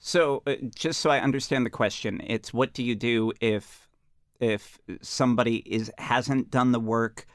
[0.00, 3.88] So, uh, just so I understand the question, it's what do you do if
[4.40, 7.26] if somebody is hasn't done the work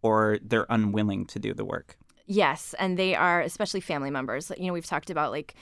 [0.00, 1.98] or they're unwilling to do the work?
[2.26, 4.50] Yes, and they are especially family members.
[4.56, 5.54] You know, we've talked about like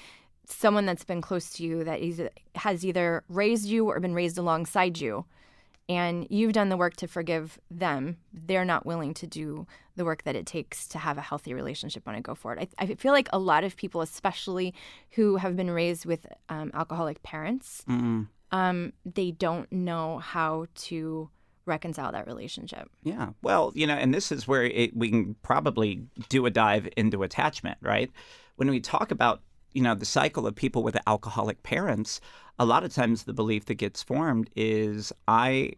[0.52, 2.22] someone that's been close to you that is,
[2.54, 5.24] has either raised you or been raised alongside you
[5.88, 10.22] and you've done the work to forgive them, they're not willing to do the work
[10.24, 12.60] that it takes to have a healthy relationship when I go forward.
[12.60, 14.74] I, I feel like a lot of people, especially
[15.10, 17.84] who have been raised with um, alcoholic parents,
[18.52, 21.28] um, they don't know how to
[21.66, 22.88] reconcile that relationship.
[23.02, 23.30] Yeah.
[23.42, 27.22] Well, you know, and this is where it, we can probably do a dive into
[27.22, 28.10] attachment, right?
[28.56, 29.42] When we talk about
[29.74, 32.20] you know the cycle of people with alcoholic parents
[32.58, 35.72] a lot of times the belief that gets formed is I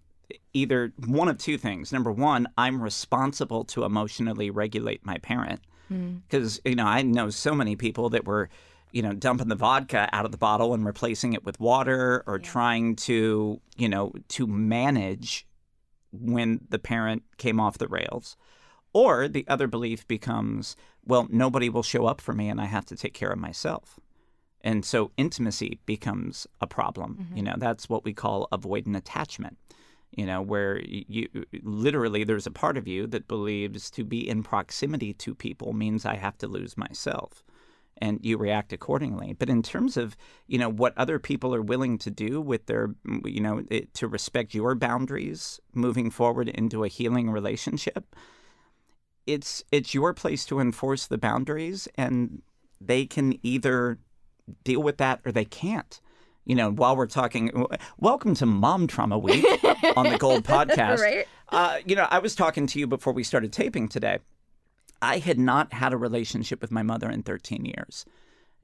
[0.52, 1.92] either one of two things.
[1.92, 5.60] Number one, I'm responsible to emotionally regulate my parent.
[5.88, 6.70] Because, mm.
[6.70, 8.48] you know, I know so many people that were,
[8.92, 12.38] you know, dumping the vodka out of the bottle and replacing it with water or
[12.38, 12.50] yeah.
[12.50, 15.46] trying to, you know, to manage
[16.12, 18.36] when the parent came off the rails.
[18.92, 22.86] Or the other belief becomes, well, nobody will show up for me and I have
[22.86, 23.98] to take care of myself.
[24.62, 27.18] And so intimacy becomes a problem.
[27.20, 27.36] Mm-hmm.
[27.36, 29.58] You know, that's what we call avoidant attachment.
[30.16, 31.28] You know, where you,
[31.62, 36.06] literally there's a part of you that believes to be in proximity to people means
[36.06, 37.44] I have to lose myself
[37.98, 39.32] and you react accordingly.
[39.32, 42.94] But in terms of you know what other people are willing to do with their
[43.24, 48.16] you know it, to respect your boundaries moving forward into a healing relationship,
[49.26, 52.42] it's it's your place to enforce the boundaries, and
[52.80, 53.98] they can either
[54.62, 56.00] deal with that or they can't.
[56.44, 57.66] You know, while we're talking,
[57.98, 59.46] welcome to Mom Trauma Week
[59.96, 60.98] on the Gold Podcast.
[60.98, 61.26] right.
[61.48, 64.18] Uh, you know, I was talking to you before we started taping today.
[65.00, 68.04] I had not had a relationship with my mother in 13 years.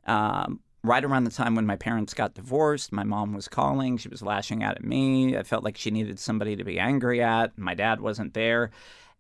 [0.07, 3.96] Um, right around the time when my parents got divorced, my mom was calling.
[3.96, 5.37] She was lashing out at me.
[5.37, 7.57] I felt like she needed somebody to be angry at.
[7.59, 8.70] My dad wasn't there.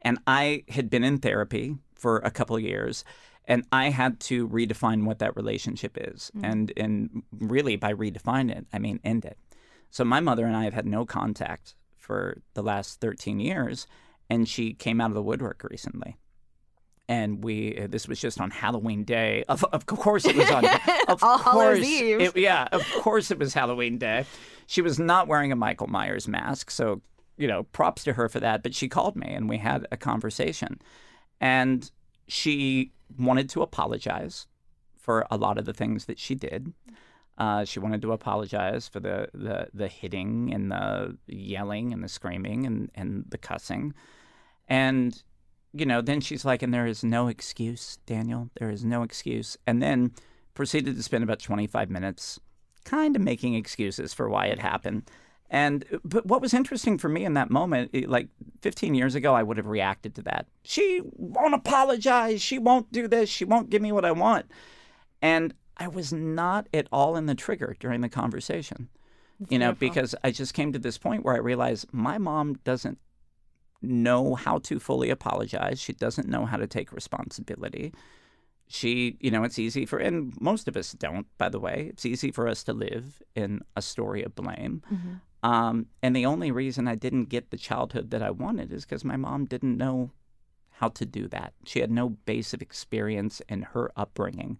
[0.02, 3.04] And I had been in therapy for a couple of years
[3.50, 6.44] and I had to redefine what that relationship is, mm-hmm.
[6.44, 9.38] and and really by redefine it, I mean end it.
[9.90, 13.88] So my mother and I have had no contact for the last 13 years,
[14.30, 16.16] and she came out of the woodwork recently.
[17.08, 19.42] And we, uh, this was just on Halloween Day.
[19.48, 20.64] Of, of course, it was on.
[21.08, 24.26] Of All course, it, yeah, of course, it was Halloween Day.
[24.68, 27.02] She was not wearing a Michael Myers mask, so
[27.40, 28.62] you know, props to her for that.
[28.62, 30.80] But she called me, and we had a conversation,
[31.40, 31.90] and
[32.28, 34.46] she wanted to apologize
[34.96, 36.72] for a lot of the things that she did.
[37.38, 42.08] Uh, she wanted to apologize for the, the, the hitting and the yelling and the
[42.08, 43.94] screaming and, and the cussing.
[44.68, 45.22] And,
[45.72, 48.50] you know, then she's like, and there is no excuse, Daniel.
[48.58, 49.56] There is no excuse.
[49.66, 50.12] And then
[50.52, 52.38] proceeded to spend about 25 minutes
[52.84, 55.10] kind of making excuses for why it happened.
[55.50, 58.28] And but what was interesting for me in that moment, like
[58.62, 60.46] 15 years ago, I would have reacted to that.
[60.62, 62.40] She won't apologize.
[62.40, 63.28] She won't do this.
[63.28, 64.46] She won't give me what I want.
[65.20, 68.88] And I was not at all in the trigger during the conversation.
[69.40, 69.88] That's you know, beautiful.
[69.88, 72.98] because I just came to this point where I realized my mom doesn't
[73.82, 75.80] know how to fully apologize.
[75.80, 77.92] She doesn't know how to take responsibility.
[78.68, 82.06] She, you know, it's easy for, and most of us don't, by the way, it's
[82.06, 84.82] easy for us to live in a story of blame.
[84.92, 85.14] Mm-hmm.
[85.42, 89.04] Um, and the only reason I didn't get the childhood that I wanted is because
[89.04, 90.10] my mom didn't know
[90.70, 91.52] how to do that.
[91.64, 94.58] She had no base of experience in her upbringing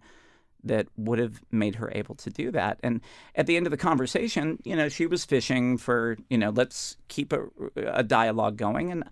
[0.63, 2.79] that would have made her able to do that.
[2.83, 3.01] And
[3.35, 6.97] at the end of the conversation, you know, she was fishing for, you know, let's
[7.07, 8.91] keep a, a dialogue going.
[8.91, 9.03] And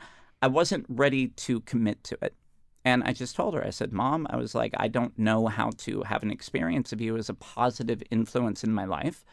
[0.41, 2.35] I wasn't ready to commit to it.
[2.85, 5.71] And I just told her, I said, Mom, I was like, I don't know how
[5.79, 9.25] to have an experience of you as a positive influence in my life.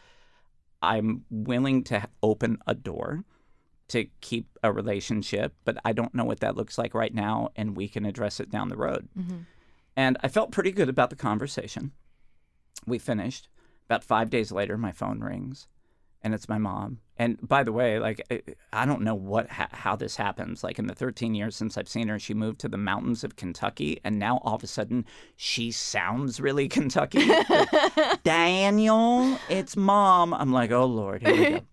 [0.81, 3.23] I'm willing to open a door
[3.89, 7.75] to keep a relationship, but I don't know what that looks like right now, and
[7.75, 9.07] we can address it down the road.
[9.17, 9.37] Mm-hmm.
[9.95, 11.91] And I felt pretty good about the conversation.
[12.85, 13.47] We finished.
[13.85, 15.67] About five days later, my phone rings
[16.21, 16.99] and it's my mom.
[17.19, 18.21] And by the way, like
[18.71, 20.63] I don't know what how this happens.
[20.63, 23.35] Like in the 13 years since I've seen her, she moved to the mountains of
[23.35, 27.27] Kentucky, and now all of a sudden she sounds really Kentucky.
[28.23, 30.33] Daniel, it's mom.
[30.33, 31.61] I'm like, oh lord, here we go.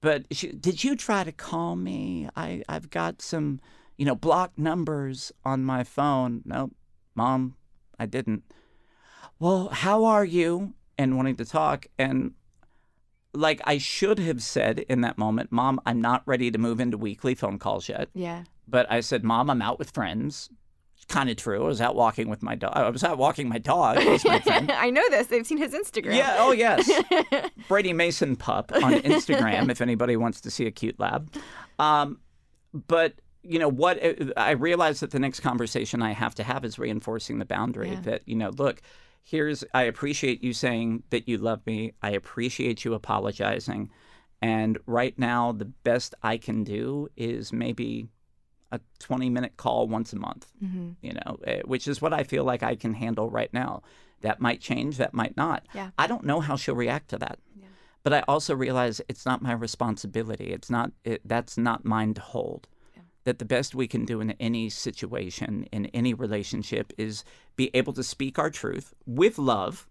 [0.00, 2.28] But she, did you try to call me?
[2.36, 3.60] I I've got some,
[3.96, 6.42] you know, blocked numbers on my phone.
[6.44, 6.70] No,
[7.16, 7.56] mom,
[7.98, 8.44] I didn't.
[9.40, 10.74] Well, how are you?
[10.96, 12.34] And wanting to talk, and
[13.38, 16.98] like I should have said in that moment, Mom, I'm not ready to move into
[16.98, 18.08] weekly phone calls yet.
[18.14, 18.44] Yeah.
[18.66, 20.50] But I said, Mom, I'm out with friends.
[21.08, 21.62] Kind of true.
[21.62, 22.72] I was out walking with my dog.
[22.74, 23.96] I was out walking my dog.
[23.96, 25.28] My I know this.
[25.28, 26.16] They've seen his Instagram.
[26.16, 26.36] Yeah.
[26.38, 26.90] Oh, yes.
[27.68, 29.70] Brady Mason pup on Instagram.
[29.70, 31.32] if anybody wants to see a cute lab.
[31.78, 32.18] Um,
[32.74, 33.98] but you know what?
[34.36, 37.92] I realized that the next conversation I have to have is reinforcing the boundary.
[37.92, 38.00] Yeah.
[38.00, 38.82] That you know, look
[39.22, 41.92] here's I appreciate you saying that you love me.
[42.02, 43.90] I appreciate you apologizing.
[44.40, 48.08] And right now, the best I can do is maybe
[48.70, 50.90] a 20 minute call once a month, mm-hmm.
[51.00, 53.82] you know, eh, which is what I feel like I can handle right now.
[54.20, 55.66] That might change, that might not.
[55.74, 55.90] Yeah.
[55.96, 57.38] I don't know how she'll react to that.
[57.56, 57.66] Yeah.
[58.02, 60.52] But I also realize it's not my responsibility.
[60.52, 62.66] It's not, it, that's not mine to hold
[63.24, 67.24] that the best we can do in any situation, in any relationship, is
[67.56, 69.88] be able to speak our truth with love.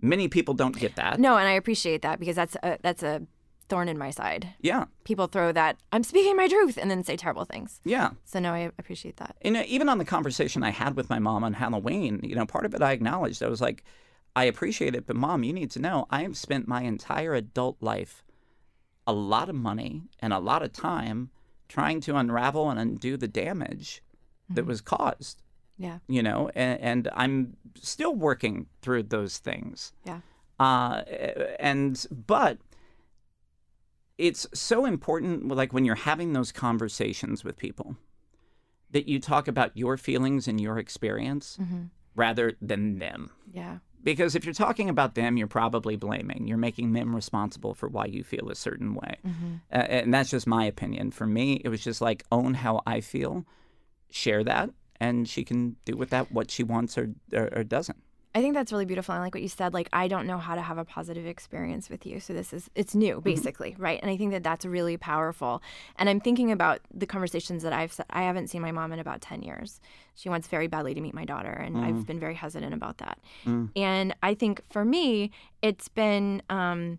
[0.00, 1.20] Many people don't get that.
[1.20, 3.22] No, and I appreciate that because that's a, that's a
[3.70, 4.48] thorn in my side.
[4.60, 4.86] Yeah.
[5.04, 7.80] People throw that I'm speaking my truth and then say terrible things.
[7.84, 8.10] Yeah.
[8.24, 9.36] So no, I appreciate that.
[9.42, 12.44] And uh, even on the conversation I had with my mom on Halloween, you know,
[12.44, 13.42] part of it I acknowledged.
[13.42, 13.84] I was like,
[14.36, 17.76] I appreciate it, but mom, you need to know I have spent my entire adult
[17.80, 18.24] life
[19.06, 21.30] a lot of money and a lot of time
[21.70, 24.02] trying to unravel and undo the damage
[24.44, 24.54] mm-hmm.
[24.54, 25.42] that was caused.
[25.78, 25.98] Yeah.
[26.08, 29.94] You know, and, and, I'm still working through those things.
[30.04, 30.20] Yeah.
[30.58, 31.04] Uh,
[31.58, 32.58] and, but
[34.18, 37.96] it's so important, like when you're having those conversations with people,
[38.90, 41.84] that you talk about your feelings and your experience mm-hmm.
[42.14, 43.30] rather than them.
[43.50, 46.46] Yeah because if you're talking about them, you're probably blaming.
[46.46, 49.16] You're making them responsible for why you feel a certain way.
[49.26, 49.54] Mm-hmm.
[49.72, 51.10] Uh, and that's just my opinion.
[51.10, 53.44] For me, it was just like own how I feel,
[54.10, 58.02] share that, and she can do with that what she wants or, or, or doesn't.
[58.34, 59.12] I think that's really beautiful.
[59.14, 61.90] And like what you said, like I don't know how to have a positive experience
[61.90, 63.20] with you, so this is it's new, mm-hmm.
[63.22, 63.82] basically, mm-hmm.
[63.82, 64.00] right?
[64.00, 65.62] And I think that that's really powerful.
[65.96, 69.20] And I'm thinking about the conversations that I've I haven't seen my mom in about
[69.20, 69.80] ten years.
[70.14, 71.84] She wants very badly to meet my daughter, and mm.
[71.84, 73.18] I've been very hesitant about that.
[73.44, 73.70] Mm.
[73.74, 76.98] And I think for me, it's been um,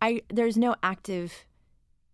[0.00, 1.44] I there's no active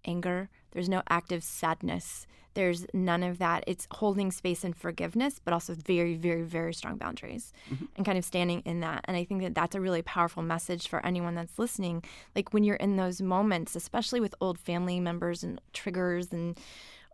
[0.05, 2.27] anger, there's no active sadness
[2.59, 3.63] there's none of that.
[3.69, 7.85] It's holding space and forgiveness, but also very, very, very strong boundaries mm-hmm.
[7.97, 9.05] and kind of standing in that.
[9.05, 12.03] And I think that that's a really powerful message for anyone that's listening.
[12.35, 16.59] Like when you're in those moments, especially with old family members and triggers and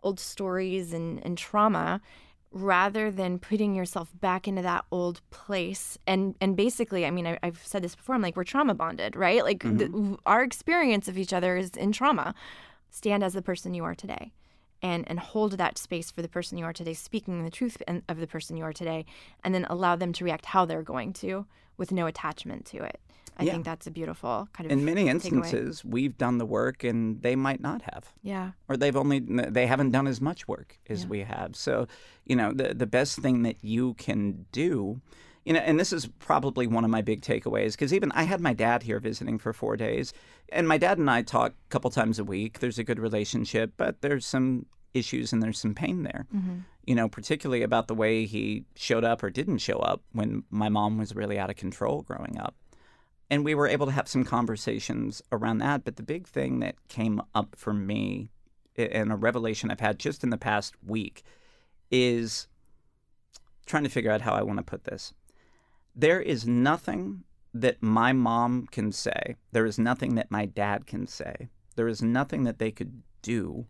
[0.01, 2.01] old stories and, and trauma,
[2.51, 7.37] rather than putting yourself back into that old place and and basically i mean I,
[7.43, 10.13] have said this before i'm like we're trauma bonded right like mm-hmm.
[10.13, 12.33] the, our experience of each other is in trauma
[12.89, 14.31] stand as the person you are today
[14.81, 18.19] and and hold that space for the person you are today speaking the truth of
[18.19, 19.05] the person you are today
[19.43, 21.45] and then allow them to react how they're going to
[21.77, 22.99] with no attachment to it
[23.37, 23.51] i yeah.
[23.51, 25.91] think that's a beautiful kind of in many instances takeaway.
[25.91, 29.91] we've done the work and they might not have yeah or they've only they haven't
[29.91, 31.09] done as much work as yeah.
[31.09, 31.87] we have so
[32.25, 35.01] you know the the best thing that you can do
[35.45, 38.41] you know, and this is probably one of my big takeaways because even I had
[38.41, 40.11] my dad here visiting for four days,
[40.49, 42.59] and my dad and I talk a couple times a week.
[42.59, 46.25] There's a good relationship, but there's some issues and there's some pain there.
[46.35, 46.59] Mm-hmm.
[46.85, 50.69] You know, particularly about the way he showed up or didn't show up when my
[50.69, 52.55] mom was really out of control growing up.
[53.29, 55.83] And we were able to have some conversations around that.
[55.83, 58.29] But the big thing that came up for me
[58.75, 61.23] and a revelation I've had just in the past week
[61.89, 62.47] is
[63.65, 65.13] trying to figure out how I want to put this.
[65.95, 67.23] There is nothing
[67.53, 72.01] that my mom can say, there is nothing that my dad can say there is
[72.01, 73.65] nothing that they could do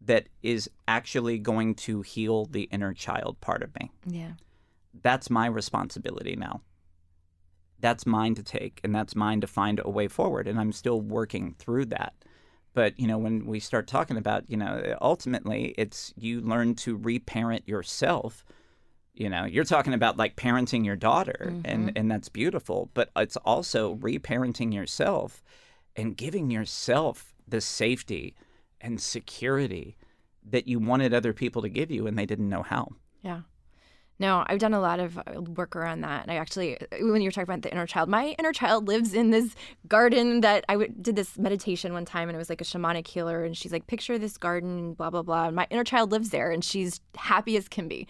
[0.00, 3.90] that is actually going to heal the inner child part of me.
[4.06, 4.32] Yeah.
[5.02, 6.60] That's my responsibility now.
[7.80, 10.46] That's mine to take, and that's mine to find a way forward.
[10.46, 12.14] And I'm still working through that.
[12.74, 16.96] But, you know, when we start talking about, you know, ultimately it's you learn to
[16.96, 18.44] reparent yourself.
[19.14, 22.90] You know, you're talking about like parenting your daughter, and, and that's beautiful.
[22.94, 25.42] But it's also reparenting yourself
[25.94, 28.34] and giving yourself the safety
[28.80, 29.96] and security
[30.50, 32.88] that you wanted other people to give you and they didn't know how.
[33.22, 33.42] Yeah.
[34.18, 36.22] No, I've done a lot of uh, work around that.
[36.22, 39.14] And I actually, when you were talking about the inner child, my inner child lives
[39.14, 39.54] in this
[39.88, 43.06] garden that I w- did this meditation one time and it was like a shamanic
[43.06, 43.44] healer.
[43.44, 45.46] And she's like, picture this garden, blah, blah, blah.
[45.46, 48.06] And my inner child lives there and she's happy as can be.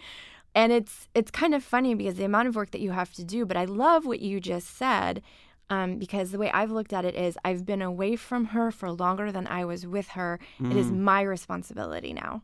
[0.55, 3.23] And it's it's kind of funny because the amount of work that you have to
[3.23, 5.21] do, but I love what you just said
[5.69, 8.91] um, because the way I've looked at it is I've been away from her for
[8.91, 10.39] longer than I was with her.
[10.71, 12.43] It is my responsibility now.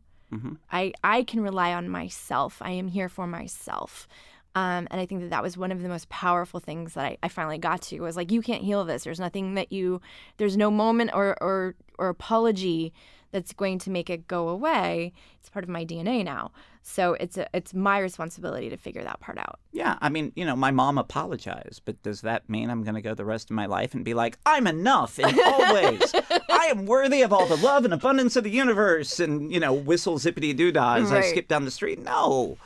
[0.72, 2.62] I, I can rely on myself.
[2.62, 4.08] I am here for myself.
[4.56, 7.18] Um, and I think that that was one of the most powerful things that I,
[7.22, 9.04] I finally got to was like, you can't heal this.
[9.04, 10.02] There's nothing that you,
[10.38, 12.94] there's no moment or, or, or apology
[13.32, 15.14] that's going to make it go away.
[15.40, 16.52] It's part of my DNA now.
[16.82, 19.60] So it's a, it's my responsibility to figure that part out.
[19.72, 23.02] Yeah, I mean, you know, my mom apologized, but does that mean I'm going to
[23.02, 26.14] go the rest of my life and be like, I'm enough in all ways?
[26.50, 29.74] I am worthy of all the love and abundance of the universe and, you know,
[29.74, 32.00] whistle zippity doo dah as I skip down the street?
[32.00, 32.58] No.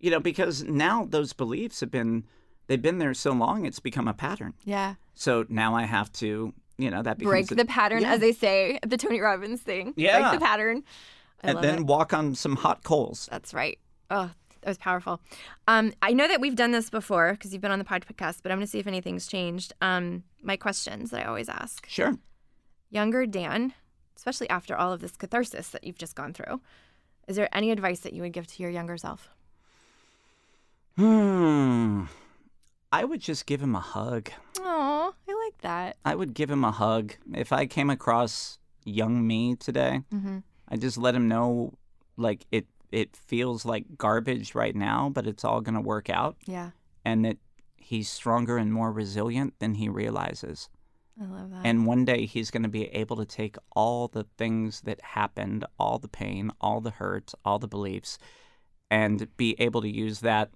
[0.00, 2.24] You know, because now those beliefs have been,
[2.66, 4.54] they've been there so long, it's become a pattern.
[4.64, 4.94] Yeah.
[5.14, 8.12] So now I have to, you know, that Break a- the pattern, Yeah.
[8.14, 9.94] as they say, the Tony Robbins thing.
[9.96, 10.30] Yeah.
[10.30, 10.82] Break the pattern.
[11.44, 11.86] I and then it.
[11.86, 13.28] walk on some hot coals.
[13.30, 13.78] That's right.
[14.10, 15.20] Oh, that was powerful.
[15.66, 18.52] Um, I know that we've done this before because you've been on the podcast, but
[18.52, 19.72] I'm going to see if anything's changed.
[19.80, 21.86] Um, my questions that I always ask.
[21.88, 22.14] Sure.
[22.90, 23.74] Younger Dan,
[24.16, 26.60] especially after all of this catharsis that you've just gone through,
[27.26, 29.30] is there any advice that you would give to your younger self?
[30.96, 32.04] Hmm.
[32.92, 34.30] I would just give him a hug.
[34.60, 35.32] Oh, I
[35.62, 35.96] that.
[36.04, 37.14] I would give him a hug.
[37.34, 40.38] If I came across young me today, Mm-hmm.
[40.68, 41.74] I just let him know
[42.16, 46.36] like it it feels like garbage right now, but it's all going to work out
[46.46, 46.70] Yeah,
[47.04, 47.38] and that
[47.76, 50.68] he's stronger and more resilient than he realizes.
[51.20, 51.60] I love that.
[51.64, 55.64] And one day he's going to be able to take all the things that happened,
[55.78, 58.18] all the pain, all the hurt, all the beliefs,
[58.90, 60.50] and be able to use that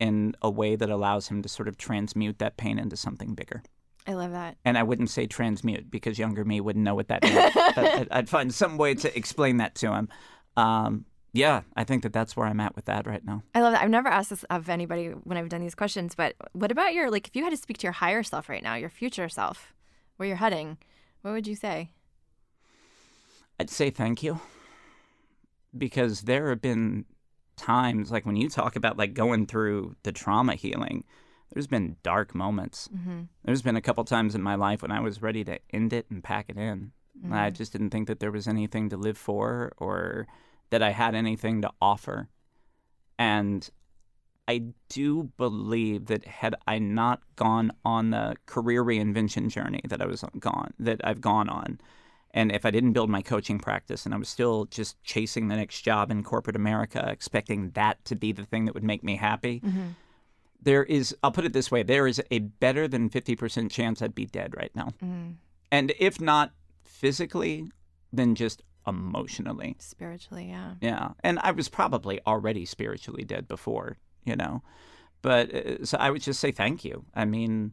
[0.00, 3.62] in a way that allows him to sort of transmute that pain into something bigger.
[4.08, 4.56] I love that.
[4.64, 7.54] And I wouldn't say transmute because younger me wouldn't know what that meant.
[7.54, 10.08] but I'd- I'd find some way to explain that to him.
[10.56, 11.04] Um,
[11.34, 13.42] yeah, I think that that's where I'm at with that right now.
[13.54, 13.82] I love that.
[13.82, 17.10] I've never asked this of anybody when I've done these questions, but what about your
[17.10, 19.74] like if you had to speak to your higher self right now, your future self,
[20.16, 20.78] where you're heading,
[21.20, 21.90] what would you say?
[23.60, 24.40] I'd say thank you
[25.76, 27.04] because there have been
[27.56, 31.04] times like when you talk about like going through the trauma healing
[31.52, 33.22] there's been dark moments Mm-hmm.
[33.44, 36.06] there's been a couple times in my life when i was ready to end it
[36.10, 37.32] and pack it in Mm-hmm.
[37.34, 40.26] i just didn't think that there was anything to live for or
[40.70, 42.28] that i had anything to offer
[43.18, 43.70] and
[44.46, 50.06] i do believe that had i not gone on the career reinvention journey that i
[50.06, 51.80] was gone that i've gone on
[52.34, 55.56] and if I didn't build my coaching practice and I was still just chasing the
[55.56, 59.16] next job in corporate America, expecting that to be the thing that would make me
[59.16, 59.86] happy, Mm-hmm.
[60.60, 64.14] There is, I'll put it this way, there is a better than 50% chance I'd
[64.14, 64.88] be dead right now.
[65.02, 65.32] Mm-hmm.
[65.70, 66.52] And if not
[66.84, 67.70] physically,
[68.12, 69.76] then just emotionally.
[69.78, 70.74] Spiritually, yeah.
[70.80, 71.10] Yeah.
[71.22, 74.62] And I was probably already spiritually dead before, you know.
[75.22, 77.04] But uh, so I would just say thank you.
[77.14, 77.72] I mean,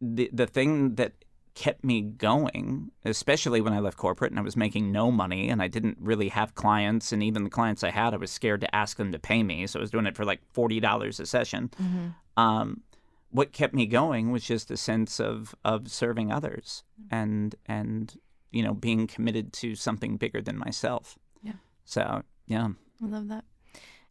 [0.00, 1.12] the the thing that
[1.56, 5.60] kept me going, especially when I left corporate and I was making no money and
[5.60, 8.72] I didn't really have clients and even the clients I had I was scared to
[8.74, 11.70] ask them to pay me, so I was doing it for like $40 a session.
[11.82, 12.40] Mm-hmm.
[12.40, 12.82] Um
[13.30, 18.16] what kept me going was just a sense of of serving others and and
[18.52, 21.18] you know being committed to something bigger than myself.
[21.42, 21.52] Yeah.
[21.84, 22.68] So, yeah.
[23.02, 23.44] I love that.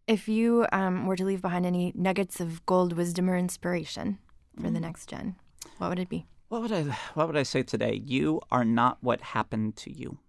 [0.08, 4.20] If you um, were to leave behind any nuggets of gold wisdom or inspiration
[4.62, 5.36] for the next gen,
[5.80, 6.28] what would it be?
[6.50, 6.84] What would I
[7.14, 8.02] what would I say today?
[8.06, 10.20] You are not what happened to you.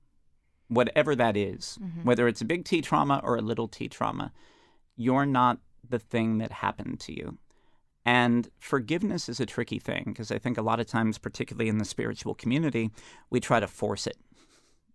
[0.69, 2.03] Whatever that is, mm-hmm.
[2.03, 4.33] whether it's a big T trauma or a little T trauma,
[4.97, 5.59] you're not
[5.89, 7.39] the thing that happened to you.
[8.05, 11.79] And forgiveness is a tricky thing because I think a lot of times, particularly in
[11.79, 12.91] the spiritual community,
[13.31, 14.17] we try to force it.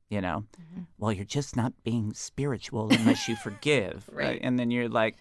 [0.10, 0.82] You know, mm-hmm.
[0.98, 4.10] well, you're just not being spiritual unless you forgive.
[4.12, 4.40] Right.
[4.44, 5.18] And then you're like,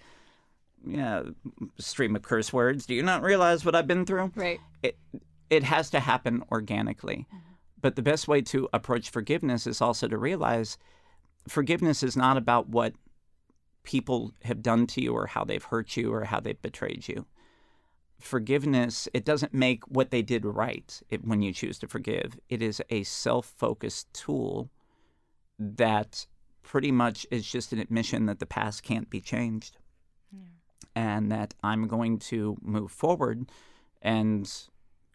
[0.85, 1.23] yeah,
[1.79, 2.87] stream of curse words.
[2.87, 4.33] Do you not realize what I've been through?
[4.35, 4.61] Right.
[4.83, 4.97] it
[5.51, 7.27] it has to happen organically.
[7.29, 7.51] Mm-hmm.
[7.83, 10.79] But the best way to approach forgiveness is also to realize
[11.49, 12.95] forgiveness is not about what
[13.83, 17.27] people have done to you or how they've hurt you or how they've betrayed you.
[18.21, 22.39] Forgiveness, it doesn't make what they did right it, when you choose to forgive.
[22.51, 24.71] It is a self focused tool
[25.59, 26.27] that
[26.63, 29.79] pretty much is just an admission that the past can't be changed
[30.31, 30.41] yeah.
[30.95, 33.51] and that I'm going to move forward
[34.03, 34.51] and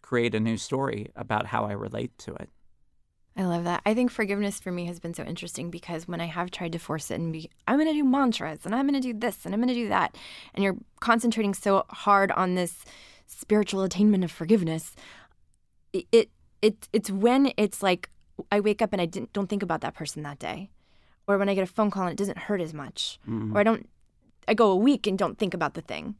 [0.06, 2.48] create a new story about how I relate to it.
[3.36, 3.82] I love that.
[3.84, 6.78] I think forgiveness for me has been so interesting because when I have tried to
[6.78, 9.44] force it and be, I'm going to do mantras and I'm going to do this
[9.44, 10.16] and I'm going to do that,
[10.54, 12.84] and you're concentrating so hard on this
[13.26, 14.94] spiritual attainment of forgiveness,
[15.92, 16.30] it, it,
[16.62, 18.08] it it's when it's like
[18.52, 20.70] I wake up and I didn't don't think about that person that day,
[21.26, 23.56] or when I get a phone call and it doesn't hurt as much, mm-hmm.
[23.56, 23.88] or I don't,
[24.46, 26.14] I go a week and don't think about the thing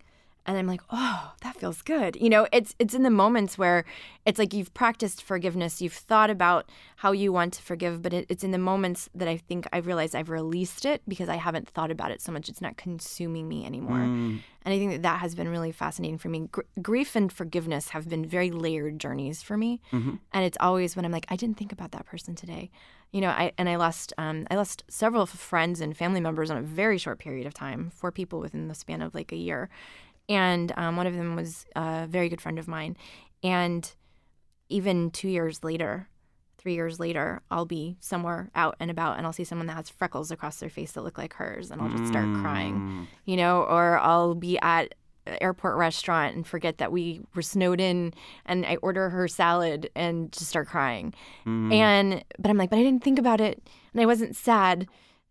[0.47, 3.85] and I'm like, "Oh, that feels good." You know, it's it's in the moments where
[4.25, 8.27] it's like you've practiced forgiveness, you've thought about how you want to forgive, but it,
[8.29, 11.69] it's in the moments that I think I've realized I've released it because I haven't
[11.69, 12.49] thought about it so much.
[12.49, 13.99] It's not consuming me anymore.
[13.99, 14.41] Mm.
[14.65, 16.49] And I think that that has been really fascinating for me.
[16.51, 20.17] Gr- grief and forgiveness have been very layered journeys for me, mm-hmm.
[20.33, 22.71] and it's always when I'm like, "I didn't think about that person today."
[23.13, 26.57] You know, I and I lost um, I lost several friends and family members in
[26.57, 29.69] a very short period of time, four people within the span of like a year
[30.29, 32.97] and um, one of them was a very good friend of mine.
[33.43, 33.91] And
[34.69, 36.09] even two years later,
[36.59, 39.89] three years later, I'll be somewhere out and about and I'll see someone that has
[39.89, 42.41] freckles across their face that look like hers and I'll just start mm.
[42.43, 44.95] crying, you know, or I'll be at
[45.41, 48.15] airport restaurant and forget that we were snowed in
[48.45, 51.15] and I order her salad and just start crying.
[51.47, 51.73] Mm.
[51.73, 53.63] And but I'm like, but I didn't think about it
[53.93, 54.89] and I wasn't sad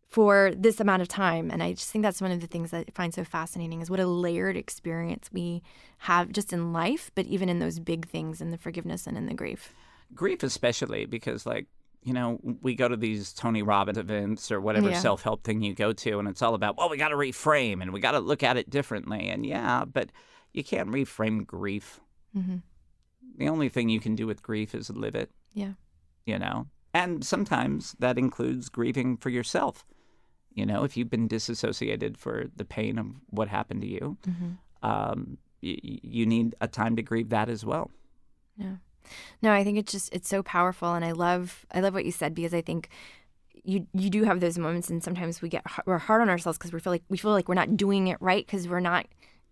[0.07, 1.51] for this amount of time.
[1.51, 3.89] And I just think that's one of the things that I find so fascinating is
[3.89, 5.61] what a layered experience we
[5.99, 9.25] have just in life, but even in those big things in the forgiveness and in
[9.25, 9.73] the grief.
[10.13, 11.67] Grief, especially because, like,
[12.03, 14.99] you know, we go to these Tony Robbins events or whatever yeah.
[14.99, 17.81] self help thing you go to, and it's all about, well, we got to reframe
[17.81, 19.29] and we got to look at it differently.
[19.29, 20.11] And yeah, but
[20.53, 21.99] you can't reframe grief.
[22.37, 22.57] Mm-hmm.
[23.37, 25.31] The only thing you can do with grief is live it.
[25.53, 25.73] Yeah.
[26.25, 26.67] You know?
[26.93, 29.85] And sometimes that includes grieving for yourself.
[30.55, 34.89] You know, if you've been disassociated for the pain of what happened to you, mm-hmm.
[34.89, 37.91] um, y- you need a time to grieve that as well.
[38.57, 38.77] Yeah.
[39.41, 42.11] No, I think it's just it's so powerful, and I love I love what you
[42.11, 42.89] said because I think
[43.63, 46.73] you you do have those moments, and sometimes we get we're hard on ourselves because
[46.73, 49.07] we feel like we feel like we're not doing it right because we're not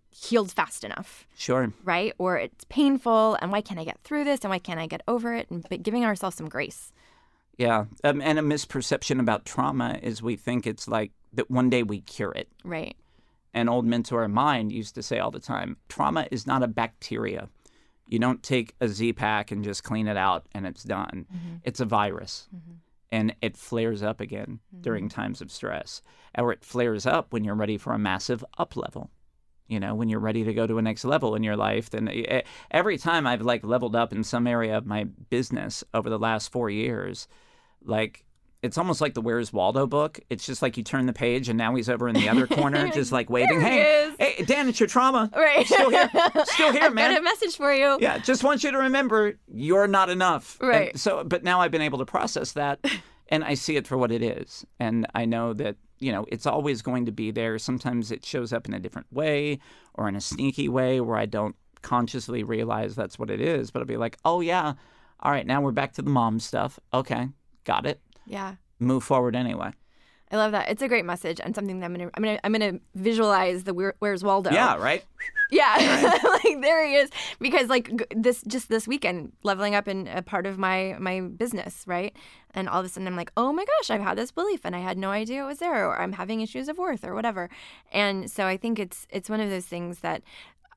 [0.10, 1.28] healed fast enough.
[1.36, 1.74] Sure.
[1.84, 2.14] Right?
[2.18, 5.02] Or it's painful, and why can't I get through this, and why can't I get
[5.08, 6.92] over it, and but giving ourselves some grace.
[7.58, 11.84] Yeah, um, and a misperception about trauma is we think it's like that one day
[11.84, 12.50] we cure it.
[12.64, 12.96] Right.
[13.54, 16.68] An old mentor of mine used to say all the time, trauma is not a
[16.68, 17.50] bacteria.
[18.08, 21.26] You don't take a Z-Pak and just clean it out and it's done.
[21.32, 21.56] Mm-hmm.
[21.64, 22.48] It's a virus.
[22.56, 22.74] Mm-hmm.
[23.12, 24.82] And it flares up again mm-hmm.
[24.82, 26.02] during times of stress.
[26.36, 29.12] Or it flares up when you're ready for a massive up level
[29.68, 32.08] you know when you're ready to go to a next level in your life then
[32.10, 32.42] eh,
[32.72, 36.52] every time i've like leveled up in some area of my business over the last
[36.52, 37.28] four years
[37.86, 38.26] like
[38.64, 40.22] it's almost like the Where's Waldo book.
[40.30, 42.88] It's just like you turn the page and now he's over in the other corner,
[42.88, 43.60] just like waving.
[43.60, 45.30] Hey, hey, Dan, it's your trauma.
[45.36, 45.66] Right.
[45.68, 46.10] Still here.
[46.46, 47.12] Still here, I've man.
[47.12, 47.98] Got a message for you.
[48.00, 48.20] Yeah.
[48.20, 50.58] Just want you to remember you're not enough.
[50.62, 50.92] Right.
[50.92, 52.80] And so, but now I've been able to process that
[53.28, 54.66] and I see it for what it is.
[54.80, 57.60] And I know that, you know, it's always going to be there.
[57.60, 59.60] Sometimes it shows up in a different way
[59.94, 63.72] or in a sneaky way where I don't consciously realize that's what it is.
[63.72, 64.76] But I'll be like, oh, yeah.
[65.20, 65.46] All right.
[65.46, 66.80] Now we're back to the mom stuff.
[66.94, 67.28] Okay
[67.64, 68.00] got it.
[68.26, 68.56] Yeah.
[68.80, 69.72] Move forward anyway.
[70.34, 70.68] I love that.
[70.70, 73.74] It's a great message and something that I'm gonna I'm gonna I'm gonna visualize the
[73.74, 74.52] Where, Where's Waldo.
[74.52, 75.04] Yeah, right.
[75.52, 75.76] Yeah,
[76.44, 77.12] like there he is.
[77.40, 81.84] Because like this just this weekend, leveling up in a part of my my business,
[81.86, 82.16] right?
[82.56, 84.76] And all of a sudden I'm like, oh my gosh, I've had this belief and
[84.76, 87.52] I had no idea it was there, or I'm having issues of worth, or whatever.
[87.92, 90.24] And so I think it's it's one of those things that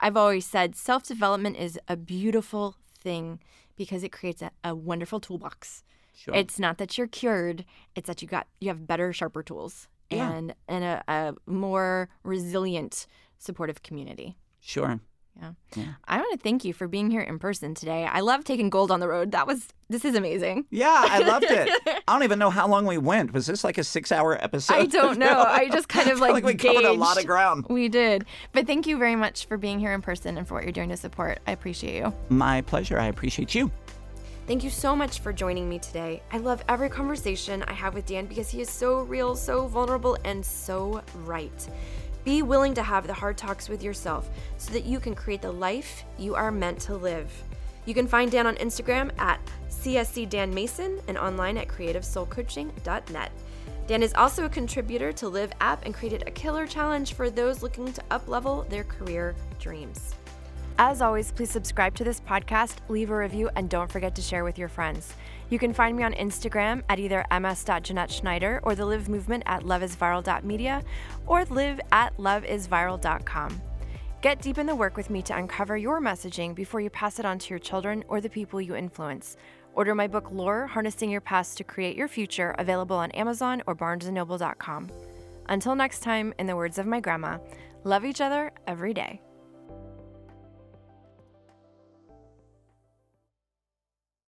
[0.00, 3.40] I've always said self development is a beautiful thing
[3.76, 5.84] because it creates a, a wonderful toolbox
[6.16, 6.34] Sure.
[6.34, 7.64] It's not that you're cured;
[7.94, 10.32] it's that you got you have better, sharper tools yeah.
[10.32, 13.06] and and a, a more resilient,
[13.38, 14.36] supportive community.
[14.60, 15.00] Sure.
[15.38, 15.52] Yeah.
[15.74, 15.84] yeah.
[16.06, 18.04] I want to thank you for being here in person today.
[18.04, 19.32] I love taking gold on the road.
[19.32, 20.64] That was this is amazing.
[20.70, 21.68] Yeah, I loved it.
[22.08, 23.34] I don't even know how long we went.
[23.34, 24.74] Was this like a six-hour episode?
[24.74, 25.42] I don't know.
[25.42, 26.76] I just kind of like, like we gauged.
[26.76, 27.66] covered a lot of ground.
[27.68, 28.24] We did.
[28.52, 30.88] But thank you very much for being here in person and for what you're doing
[30.88, 31.38] to support.
[31.46, 32.14] I appreciate you.
[32.30, 32.98] My pleasure.
[32.98, 33.70] I appreciate you.
[34.46, 36.22] Thank you so much for joining me today.
[36.30, 40.16] I love every conversation I have with Dan because he is so real, so vulnerable,
[40.24, 41.68] and so right.
[42.22, 45.50] Be willing to have the hard talks with yourself so that you can create the
[45.50, 47.32] life you are meant to live.
[47.86, 53.32] You can find Dan on Instagram at CSC Dan Mason and online at creativesoulcoaching.net.
[53.88, 57.64] Dan is also a contributor to LIV app and created a killer challenge for those
[57.64, 60.15] looking to uplevel their career dreams.
[60.78, 64.44] As always, please subscribe to this podcast, leave a review, and don't forget to share
[64.44, 65.14] with your friends.
[65.48, 70.82] You can find me on Instagram at either ms.jeanette or the LIV Movement at loveisviral.media
[71.26, 73.62] or live at loveisviral.com.
[74.20, 77.24] Get deep in the work with me to uncover your messaging before you pass it
[77.24, 79.36] on to your children or the people you influence.
[79.72, 83.74] Order my book Lore, Harnessing Your Past to Create Your Future, available on Amazon or
[83.74, 84.90] barnesandnoble.com.
[85.48, 87.38] Until next time, in the words of my grandma,
[87.84, 89.20] love each other every day.